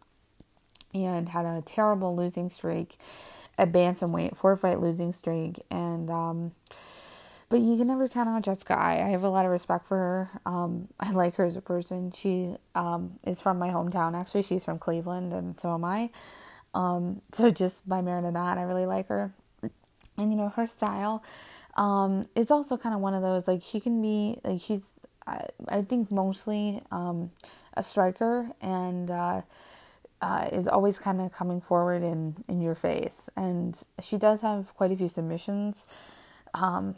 and 0.93 1.29
had 1.29 1.45
a 1.45 1.61
terrible 1.61 2.15
losing 2.15 2.49
streak 2.49 2.97
a 3.57 3.65
bantamweight, 3.65 4.35
four 4.37 4.55
fight 4.55 4.79
losing 4.79 5.11
streak. 5.11 5.59
And, 5.71 6.09
um, 6.09 6.51
but 7.49 7.59
you 7.59 7.77
can 7.77 7.87
never 7.87 8.07
count 8.07 8.29
out 8.29 8.43
Jessica. 8.43 8.77
I, 8.77 8.93
I 8.93 9.09
have 9.09 9.23
a 9.23 9.29
lot 9.29 9.45
of 9.45 9.51
respect 9.51 9.87
for 9.87 9.97
her. 9.97 10.29
Um, 10.45 10.87
I 10.99 11.11
like 11.11 11.35
her 11.35 11.45
as 11.45 11.55
a 11.55 11.61
person. 11.61 12.11
She 12.11 12.55
um, 12.75 13.19
is 13.25 13.41
from 13.41 13.57
my 13.59 13.69
hometown, 13.69 14.15
actually. 14.19 14.43
She's 14.43 14.65
from 14.65 14.79
Cleveland, 14.79 15.33
and 15.33 15.59
so 15.59 15.73
am 15.73 15.85
I. 15.85 16.09
Um, 16.73 17.21
so 17.31 17.49
just 17.49 17.87
by 17.87 18.01
merit 18.01 18.25
of 18.25 18.33
that, 18.33 18.57
I 18.57 18.63
really 18.63 18.85
like 18.85 19.07
her. 19.07 19.33
And, 20.17 20.31
you 20.31 20.37
know, 20.37 20.49
her 20.49 20.67
style 20.67 21.23
um, 21.77 22.27
it's 22.35 22.51
also 22.51 22.75
kind 22.75 22.95
of 22.95 23.01
one 23.01 23.13
of 23.13 23.21
those, 23.21 23.47
like, 23.47 23.61
she 23.61 23.79
can 23.79 24.01
be, 24.01 24.39
like, 24.43 24.59
she's, 24.59 24.93
I, 25.25 25.45
I 25.67 25.81
think, 25.83 26.11
mostly 26.11 26.81
um, 26.91 27.31
a 27.75 27.83
striker 27.83 28.49
and 28.59 29.11
uh, 29.11 29.41
uh, 30.21 30.49
is 30.51 30.67
always 30.67 30.97
kind 30.97 31.21
of 31.21 31.31
coming 31.31 31.61
forward 31.61 32.01
in, 32.01 32.43
in 32.47 32.61
your 32.61 32.73
face. 32.73 33.29
And 33.37 33.79
she 34.01 34.17
does 34.17 34.41
have 34.41 34.75
quite 34.75 34.91
a 34.91 34.95
few 34.95 35.07
submissions. 35.07 35.85
Um, 36.55 36.95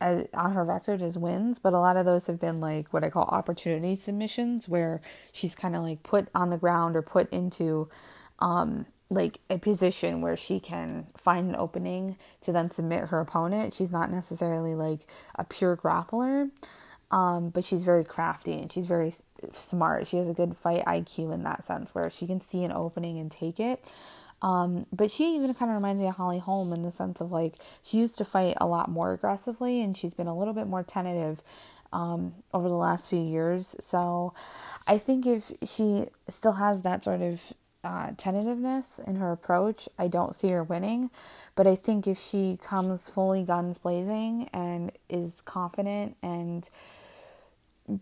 as, 0.00 0.26
on 0.34 0.52
her 0.52 0.64
record 0.64 1.02
as 1.02 1.18
wins, 1.18 1.58
but 1.58 1.72
a 1.72 1.78
lot 1.78 1.96
of 1.96 2.06
those 2.06 2.26
have 2.26 2.40
been 2.40 2.60
like 2.60 2.92
what 2.92 3.04
I 3.04 3.10
call 3.10 3.24
opportunity 3.24 3.94
submissions, 3.94 4.68
where 4.68 5.00
she's 5.32 5.54
kind 5.54 5.76
of 5.76 5.82
like 5.82 6.02
put 6.02 6.28
on 6.34 6.50
the 6.50 6.58
ground 6.58 6.96
or 6.96 7.02
put 7.02 7.30
into 7.32 7.88
um, 8.38 8.86
like 9.10 9.40
a 9.50 9.58
position 9.58 10.20
where 10.20 10.36
she 10.36 10.60
can 10.60 11.06
find 11.16 11.50
an 11.50 11.56
opening 11.56 12.16
to 12.42 12.52
then 12.52 12.70
submit 12.70 13.08
her 13.08 13.20
opponent. 13.20 13.74
She's 13.74 13.90
not 13.90 14.10
necessarily 14.10 14.74
like 14.74 15.00
a 15.34 15.44
pure 15.44 15.76
grappler, 15.76 16.50
um, 17.10 17.50
but 17.50 17.64
she's 17.64 17.82
very 17.82 18.04
crafty 18.04 18.54
and 18.54 18.70
she's 18.70 18.86
very 18.86 19.12
smart. 19.52 20.06
She 20.06 20.16
has 20.16 20.28
a 20.28 20.34
good 20.34 20.56
fight 20.56 20.84
IQ 20.84 21.34
in 21.34 21.42
that 21.42 21.64
sense, 21.64 21.94
where 21.94 22.08
she 22.08 22.26
can 22.26 22.40
see 22.40 22.62
an 22.64 22.72
opening 22.72 23.18
and 23.18 23.30
take 23.30 23.58
it. 23.58 23.84
Um, 24.42 24.86
but 24.92 25.10
she 25.10 25.34
even 25.36 25.52
kind 25.54 25.70
of 25.70 25.76
reminds 25.76 26.00
me 26.00 26.08
of 26.08 26.16
Holly 26.16 26.38
Holm 26.38 26.72
in 26.72 26.82
the 26.82 26.90
sense 26.90 27.20
of 27.20 27.30
like 27.30 27.56
she 27.82 27.98
used 27.98 28.16
to 28.18 28.24
fight 28.24 28.56
a 28.60 28.66
lot 28.66 28.88
more 28.88 29.12
aggressively 29.12 29.82
and 29.82 29.96
she's 29.96 30.14
been 30.14 30.26
a 30.26 30.36
little 30.36 30.54
bit 30.54 30.66
more 30.66 30.82
tentative 30.82 31.42
um, 31.92 32.34
over 32.54 32.68
the 32.68 32.74
last 32.74 33.08
few 33.08 33.20
years. 33.20 33.76
So 33.80 34.32
I 34.86 34.98
think 34.98 35.26
if 35.26 35.52
she 35.64 36.06
still 36.28 36.52
has 36.52 36.82
that 36.82 37.04
sort 37.04 37.20
of 37.20 37.52
uh, 37.82 38.12
tentativeness 38.16 38.98
in 39.06 39.16
her 39.16 39.32
approach, 39.32 39.88
I 39.98 40.08
don't 40.08 40.34
see 40.34 40.48
her 40.48 40.62
winning. 40.62 41.10
But 41.54 41.66
I 41.66 41.74
think 41.74 42.06
if 42.06 42.18
she 42.18 42.58
comes 42.62 43.08
fully 43.08 43.42
guns 43.42 43.78
blazing 43.78 44.48
and 44.52 44.92
is 45.08 45.42
confident 45.44 46.16
and 46.22 46.68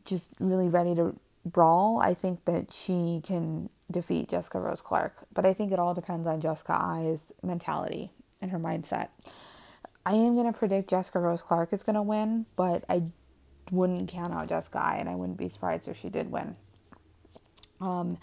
just 0.05 0.33
really 0.39 0.69
ready 0.69 0.95
to 0.97 1.19
brawl, 1.45 2.01
I 2.01 2.15
think 2.15 2.45
that 2.45 2.73
she 2.73 3.23
can 3.25 3.71
defeat 3.91 4.29
Jessica 4.29 4.61
Rose 4.61 4.81
Clark. 4.81 5.27
But 5.33 5.47
I 5.47 5.55
think 5.55 5.73
it 5.73 5.79
all 5.79 5.95
depends 5.95 6.27
on 6.27 6.41
Jessica 6.41 6.79
Eye's 6.81 7.33
mentality 7.43 8.11
and 8.41 8.51
her 8.51 8.59
mindset. 8.59 9.09
I 10.05 10.15
am 10.15 10.35
going 10.35 10.51
to 10.51 10.59
predict 10.59 10.89
Jessica 10.89 11.19
Rose 11.19 11.43
Clark 11.43 11.73
is 11.73 11.83
going 11.83 11.97
to 11.97 12.03
win, 12.03 12.47
but 12.57 12.85
I 12.89 13.03
wouldn't 13.71 14.09
count 14.09 14.33
out 14.33 14.49
Jessica 14.49 14.79
Eye, 14.79 14.97
and 14.99 15.09
I 15.09 15.15
wouldn't 15.15 15.39
be 15.39 15.49
surprised 15.49 15.89
if 15.89 15.99
she 15.99 16.09
did 16.09 16.31
win. 16.31 16.57
Um, 17.81 18.19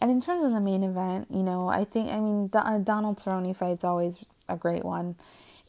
and 0.00 0.10
in 0.10 0.20
terms 0.20 0.44
of 0.44 0.52
the 0.52 0.60
main 0.60 0.82
event, 0.82 1.28
you 1.30 1.42
know, 1.42 1.68
I 1.68 1.84
think, 1.84 2.10
I 2.10 2.20
mean, 2.20 2.48
the 2.48 2.58
uh, 2.58 2.78
Donald 2.78 3.18
Cerrone 3.18 3.56
fight's 3.56 3.84
always 3.84 4.24
a 4.48 4.56
great 4.56 4.84
one. 4.84 5.16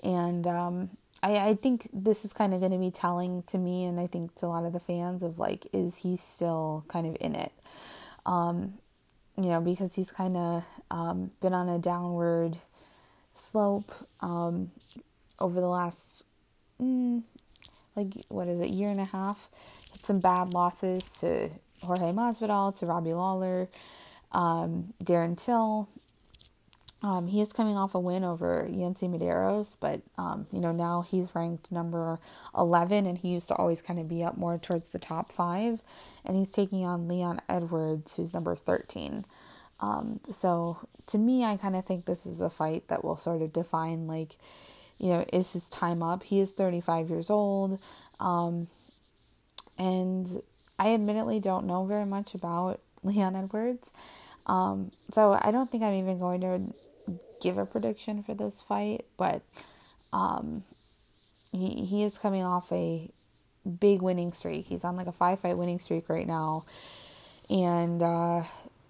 And 0.03 0.45
um, 0.47 0.89
I, 1.21 1.35
I 1.35 1.53
think 1.55 1.87
this 1.93 2.25
is 2.25 2.33
kind 2.33 2.53
of 2.53 2.59
going 2.59 2.71
to 2.71 2.77
be 2.77 2.91
telling 2.91 3.43
to 3.43 3.57
me, 3.57 3.85
and 3.85 3.99
I 3.99 4.07
think 4.07 4.35
to 4.35 4.45
a 4.45 4.47
lot 4.47 4.65
of 4.65 4.73
the 4.73 4.79
fans, 4.79 5.23
of 5.23 5.39
like, 5.39 5.67
is 5.71 5.97
he 5.97 6.17
still 6.17 6.83
kind 6.87 7.07
of 7.07 7.15
in 7.21 7.35
it? 7.35 7.53
Um, 8.25 8.79
you 9.37 9.49
know, 9.49 9.61
because 9.61 9.95
he's 9.95 10.11
kind 10.11 10.37
of 10.37 10.63
um, 10.91 11.31
been 11.41 11.53
on 11.53 11.69
a 11.69 11.79
downward 11.79 12.57
slope. 13.33 13.91
Um, 14.21 14.71
over 15.39 15.59
the 15.59 15.67
last, 15.67 16.25
mm, 16.81 17.21
like, 17.95 18.13
what 18.29 18.47
is 18.47 18.61
it, 18.61 18.69
year 18.69 18.89
and 18.89 18.99
a 18.99 19.05
half, 19.05 19.49
had 19.91 20.05
some 20.05 20.19
bad 20.19 20.53
losses 20.53 21.19
to 21.19 21.49
Jorge 21.81 22.11
Masvidal, 22.11 22.75
to 22.77 22.85
Robbie 22.85 23.13
Lawler, 23.13 23.67
um, 24.31 24.93
Darren 25.03 25.37
Till. 25.37 25.89
Um, 27.03 27.27
he 27.27 27.41
is 27.41 27.51
coming 27.51 27.75
off 27.75 27.95
a 27.95 27.99
win 27.99 28.23
over 28.23 28.67
Yancy 28.71 29.09
Medeiros, 29.09 29.75
but 29.77 30.01
um, 30.17 30.47
you 30.53 30.61
know 30.61 30.71
now 30.71 31.01
he's 31.01 31.35
ranked 31.35 31.69
number 31.69 32.17
eleven, 32.57 33.05
and 33.05 33.17
he 33.17 33.29
used 33.33 33.49
to 33.49 33.55
always 33.55 33.81
kind 33.81 33.99
of 33.99 34.07
be 34.07 34.23
up 34.23 34.37
more 34.37 34.57
towards 34.57 34.89
the 34.89 34.99
top 34.99 35.31
five, 35.31 35.81
and 36.25 36.37
he's 36.37 36.49
taking 36.49 36.85
on 36.85 37.09
Leon 37.09 37.41
Edwards, 37.49 38.15
who's 38.15 38.33
number 38.33 38.55
thirteen. 38.55 39.25
Um, 39.81 40.21
so 40.31 40.87
to 41.07 41.17
me, 41.17 41.43
I 41.43 41.57
kind 41.57 41.75
of 41.75 41.85
think 41.85 42.05
this 42.05 42.25
is 42.25 42.37
the 42.37 42.49
fight 42.49 42.87
that 42.87 43.03
will 43.03 43.17
sort 43.17 43.41
of 43.41 43.51
define 43.51 44.07
like, 44.07 44.37
you 44.97 45.09
know, 45.09 45.25
is 45.33 45.51
his 45.51 45.67
time 45.67 46.01
up? 46.01 46.23
He 46.23 46.39
is 46.39 46.53
thirty 46.53 46.79
five 46.79 47.09
years 47.09 47.29
old, 47.29 47.81
um, 48.21 48.67
and 49.77 50.41
I 50.79 50.93
admittedly 50.93 51.41
don't 51.41 51.67
know 51.67 51.83
very 51.83 52.05
much 52.05 52.33
about 52.33 52.79
Leon 53.03 53.35
Edwards. 53.35 53.91
Um, 54.45 54.91
so 55.11 55.37
I 55.41 55.51
don't 55.51 55.69
think 55.69 55.83
I'm 55.83 55.93
even 55.93 56.19
going 56.19 56.41
to 56.41 56.73
give 57.43 57.57
a 57.57 57.65
prediction 57.65 58.23
for 58.23 58.33
this 58.33 58.61
fight, 58.61 59.05
but 59.17 59.41
um, 60.13 60.63
he 61.51 61.85
he 61.85 62.03
is 62.03 62.17
coming 62.17 62.43
off 62.43 62.71
a 62.71 63.09
big 63.79 64.01
winning 64.01 64.33
streak. 64.33 64.65
He's 64.65 64.83
on 64.83 64.95
like 64.95 65.07
a 65.07 65.11
five 65.11 65.39
fight 65.41 65.57
winning 65.57 65.79
streak 65.79 66.09
right 66.09 66.27
now, 66.27 66.63
and 67.49 68.01
uh, 68.01 68.43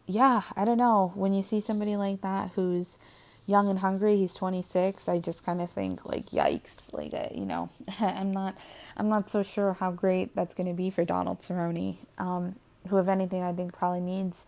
yeah, 0.06 0.43
I 0.56 0.66
don't 0.66 0.78
know. 0.78 1.12
When 1.16 1.34
you 1.34 1.43
see 1.43 1.60
somebody 1.60 1.95
like 1.95 2.22
that 2.22 2.51
who's 2.56 2.97
young 3.45 3.70
and 3.70 3.80
hungry, 3.80 4.18
he's 4.18 4.34
26. 4.34 5.10
I 5.10 5.20
just 5.20 5.43
kind 5.43 5.62
of 5.62 5.70
think 5.70 6.06
like, 6.06 6.28
yikes! 6.28 6.93
Like, 6.93 7.14
uh, 7.14 7.28
you 7.34 7.45
know, 7.45 7.70
I'm 7.99 8.32
not, 8.32 8.56
I'm 8.95 9.10
not 9.10 9.30
so 9.30 9.43
sure 9.43 9.74
how 9.74 9.91
great 9.91 10.36
that's 10.36 10.56
going 10.56 10.68
to 10.68 10.74
be 10.74 10.89
for 10.89 11.04
Donald 11.06 11.39
Cerrone, 11.39 11.97
um, 12.18 12.56
who, 12.88 12.97
if 12.97 13.08
anything, 13.08 13.43
I 13.43 13.54
think 13.54 13.74
probably 13.74 14.01
needs 14.01 14.45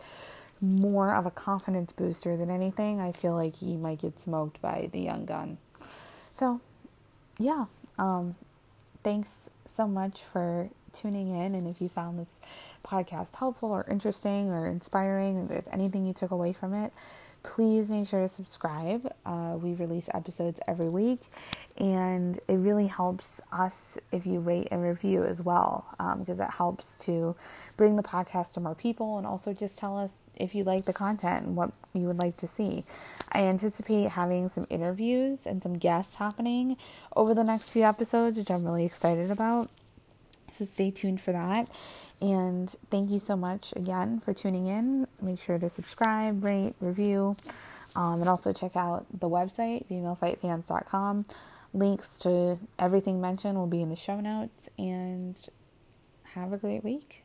more 0.60 1.14
of 1.14 1.26
a 1.26 1.30
confidence 1.30 1.92
booster 1.92 2.36
than 2.36 2.50
anything. 2.50 3.00
I 3.00 3.12
feel 3.12 3.34
like 3.34 3.56
he 3.56 3.76
might 3.76 4.00
get 4.00 4.18
smoked 4.18 4.60
by 4.60 4.88
the 4.92 5.00
young 5.00 5.26
gun. 5.26 5.58
So, 6.32 6.60
yeah, 7.38 7.66
um, 7.98 8.36
thanks 9.02 9.50
so 9.64 9.86
much 9.86 10.22
for 10.22 10.70
tuning 10.92 11.28
in. 11.28 11.54
And 11.54 11.68
if 11.68 11.80
you 11.80 11.88
found 11.88 12.18
this 12.18 12.40
podcast 12.84 13.36
helpful 13.36 13.70
or 13.70 13.84
interesting 13.90 14.50
or 14.50 14.66
inspiring, 14.66 15.42
if 15.42 15.48
there's 15.48 15.68
anything 15.72 16.06
you 16.06 16.12
took 16.12 16.30
away 16.30 16.52
from 16.52 16.72
it, 16.72 16.92
please 17.42 17.90
make 17.90 18.08
sure 18.08 18.22
to 18.22 18.28
subscribe. 18.28 19.12
Uh, 19.24 19.56
we 19.60 19.74
release 19.74 20.08
episodes 20.12 20.60
every 20.66 20.88
week, 20.88 21.20
and 21.78 22.38
it 22.48 22.54
really 22.54 22.86
helps 22.86 23.40
us 23.52 23.98
if 24.10 24.24
you 24.24 24.40
rate 24.40 24.68
and 24.70 24.82
review 24.82 25.24
as 25.24 25.42
well, 25.42 25.86
because 26.18 26.40
um, 26.40 26.46
it 26.46 26.50
helps 26.52 26.98
to 27.04 27.36
bring 27.76 27.96
the 27.96 28.02
podcast 28.02 28.54
to 28.54 28.60
more 28.60 28.74
people 28.74 29.18
and 29.18 29.26
also 29.26 29.52
just 29.52 29.78
tell 29.78 29.98
us 29.98 30.14
if 30.36 30.54
you 30.54 30.64
like 30.64 30.84
the 30.84 30.92
content 30.92 31.46
and 31.46 31.56
what 31.56 31.72
you 31.92 32.06
would 32.06 32.18
like 32.18 32.36
to 32.38 32.48
see. 32.48 32.84
I 33.32 33.42
anticipate 33.42 34.10
having 34.12 34.48
some 34.48 34.66
interviews 34.70 35.46
and 35.46 35.62
some 35.62 35.78
guests 35.78 36.16
happening 36.16 36.76
over 37.14 37.34
the 37.34 37.44
next 37.44 37.70
few 37.70 37.82
episodes, 37.82 38.36
which 38.36 38.50
I'm 38.50 38.64
really 38.64 38.84
excited 38.84 39.30
about. 39.30 39.70
So 40.50 40.64
stay 40.64 40.90
tuned 40.90 41.20
for 41.20 41.32
that. 41.32 41.68
And 42.20 42.74
thank 42.90 43.10
you 43.10 43.18
so 43.18 43.36
much 43.36 43.74
again 43.76 44.20
for 44.20 44.32
tuning 44.32 44.66
in. 44.66 45.06
Make 45.20 45.40
sure 45.40 45.58
to 45.58 45.68
subscribe, 45.68 46.42
rate, 46.42 46.74
review, 46.80 47.36
um, 47.94 48.20
and 48.20 48.28
also 48.28 48.52
check 48.52 48.76
out 48.76 49.06
the 49.12 49.28
website, 49.28 49.86
femalefightfans.com. 49.88 51.26
Links 51.76 52.18
to 52.20 52.58
everything 52.78 53.20
mentioned 53.20 53.58
will 53.58 53.66
be 53.66 53.82
in 53.82 53.90
the 53.90 53.96
show 53.96 54.18
notes. 54.18 54.70
And 54.78 55.38
have 56.34 56.52
a 56.52 56.56
great 56.56 56.82
week. 56.82 57.22